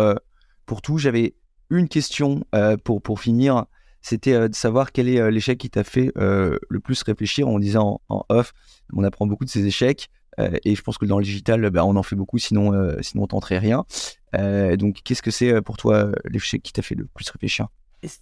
[0.66, 0.98] pour tout.
[0.98, 1.34] J'avais
[1.70, 2.44] une question
[2.84, 3.64] pour, pour finir.
[4.02, 7.48] c'était de savoir quel est l'échec qui t'a fait le plus réfléchir.
[7.48, 8.52] On disait en, off,
[8.92, 10.10] on apprend beaucoup de ces échecs.
[10.38, 13.26] et je pense que dans le digital, bah, on en fait beaucoup, sinon, sinon on
[13.26, 13.84] tenterait rien.
[14.76, 17.68] donc, qu'est-ce que c'est pour toi l'échec qui t'a fait le plus réfléchir?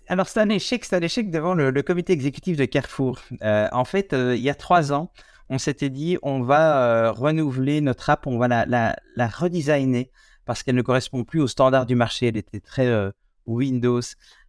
[0.06, 3.20] Alors, c'est un échec, c'est un échec devant le, comité exécutif de Carrefour.
[3.42, 5.10] en fait, il y a trois ans,
[5.48, 10.10] on s'était dit, on va renouveler notre app, on va la, la, la redesigner
[10.44, 12.28] parce qu'elle ne correspond plus aux standards du marché.
[12.28, 13.12] Elle était très
[13.46, 14.00] Windows.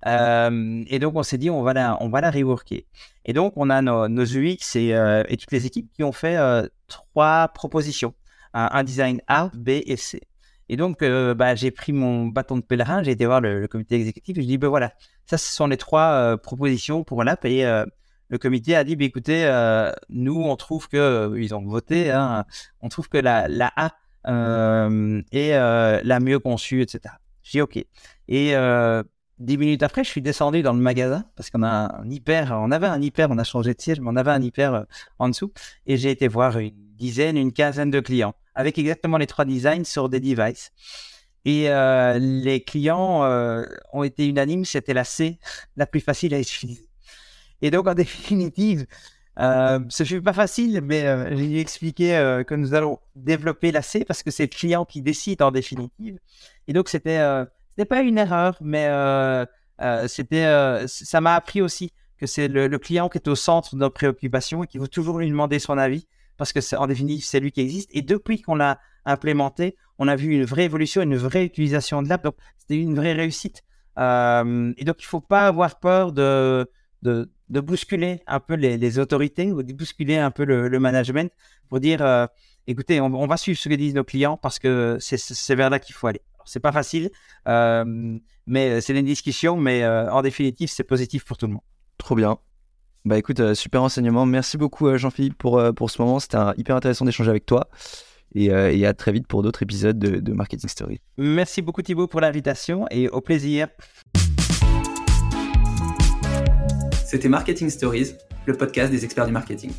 [0.05, 2.85] Euh, et donc, on s'est dit, on va la, on reworker.
[3.25, 6.67] Et donc, on a nos, UX euh, et, toutes les équipes qui ont fait euh,
[6.87, 8.13] trois propositions.
[8.55, 10.21] Un, design A, B et C.
[10.69, 14.37] Et donc, bah, j'ai pris mon bâton de pèlerin, j'ai été voir le, comité exécutif
[14.37, 14.93] et je dis, ben voilà,
[15.25, 17.43] ça, ce sont les trois propositions pour l'app.
[17.45, 19.47] Et le comité a dit, bah, écoutez,
[20.09, 22.45] nous, on trouve que, ils ont voté, hein,
[22.81, 23.73] on trouve que la, la
[24.23, 24.89] A
[25.31, 27.15] est la mieux conçue, etc.
[27.43, 27.77] Je dis OK.
[28.27, 29.03] Et euh,
[29.39, 32.71] dix minutes après, je suis descendu dans le magasin parce qu'on a un hyper, on
[32.71, 34.83] avait un hyper, on a changé de siège, mais on avait un hyper euh,
[35.19, 35.51] en dessous.
[35.85, 39.83] Et j'ai été voir une dizaine, une quinzaine de clients avec exactement les trois designs
[39.83, 40.71] sur des devices.
[41.45, 43.23] Et euh, les clients
[43.91, 45.39] ont été unanimes, c'était la C
[45.75, 46.87] la plus facile à utiliser.
[47.61, 48.85] Et donc, en définitive,
[49.39, 51.03] euh, ce fut pas facile, mais
[51.35, 55.01] j'ai dû expliquer que nous allons développer la C parce que c'est le client qui
[55.01, 56.19] décide en définitive.
[56.67, 59.45] Et donc, c'était euh, c'était pas une erreur, mais euh,
[59.81, 60.45] euh, c'était
[60.87, 64.63] ça m'a appris aussi que c'est le, client qui est au centre de nos préoccupations
[64.63, 66.07] et qu'il faut toujours lui demander son avis
[66.37, 67.89] parce que en définitive, c'est lui qui existe.
[67.93, 72.09] Et depuis qu'on l'a implémenté, on a vu une vraie évolution, une vraie utilisation de
[72.09, 72.23] l'app.
[72.23, 73.63] Donc, c'était une vraie réussite.
[73.97, 76.69] et donc, il faut pas avoir peur de,
[77.03, 80.79] de, de bousculer un peu les, les, autorités ou de bousculer un peu le, le
[80.79, 81.31] management
[81.69, 82.27] pour dire,
[82.65, 85.79] écoutez, on, on, va suivre ce que disent nos clients parce que c'est vers là
[85.79, 87.09] qu'il faut aller c'est pas facile,
[87.47, 91.61] euh, mais c'est une discussion, mais euh, en définitive, c'est positif pour tout le monde.
[91.97, 92.37] Trop bien.
[93.05, 94.25] Bah écoute, euh, super enseignement.
[94.25, 96.19] Merci beaucoup Jean-Philippe pour, pour ce moment.
[96.19, 97.67] C'était hyper intéressant d'échanger avec toi.
[98.35, 100.99] Et, et, à très vite pour d'autres épisodes de, de Marketing Story.
[101.17, 103.67] Merci beaucoup Thibaut pour l'invitation et au plaisir.
[107.13, 108.15] C'était Marketing Stories,
[108.47, 109.71] le podcast des experts du marketing.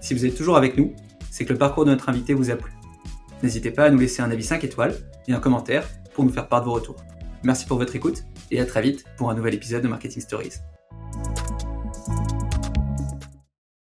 [0.00, 0.94] Si vous êtes toujours avec nous,
[1.30, 2.72] c'est que le parcours de notre invité vous a plu.
[3.42, 4.96] N'hésitez pas à nous laisser un avis 5 étoiles
[5.28, 6.96] et un commentaire pour nous faire part de vos retours.
[7.42, 10.54] Merci pour votre écoute et à très vite pour un nouvel épisode de Marketing Stories.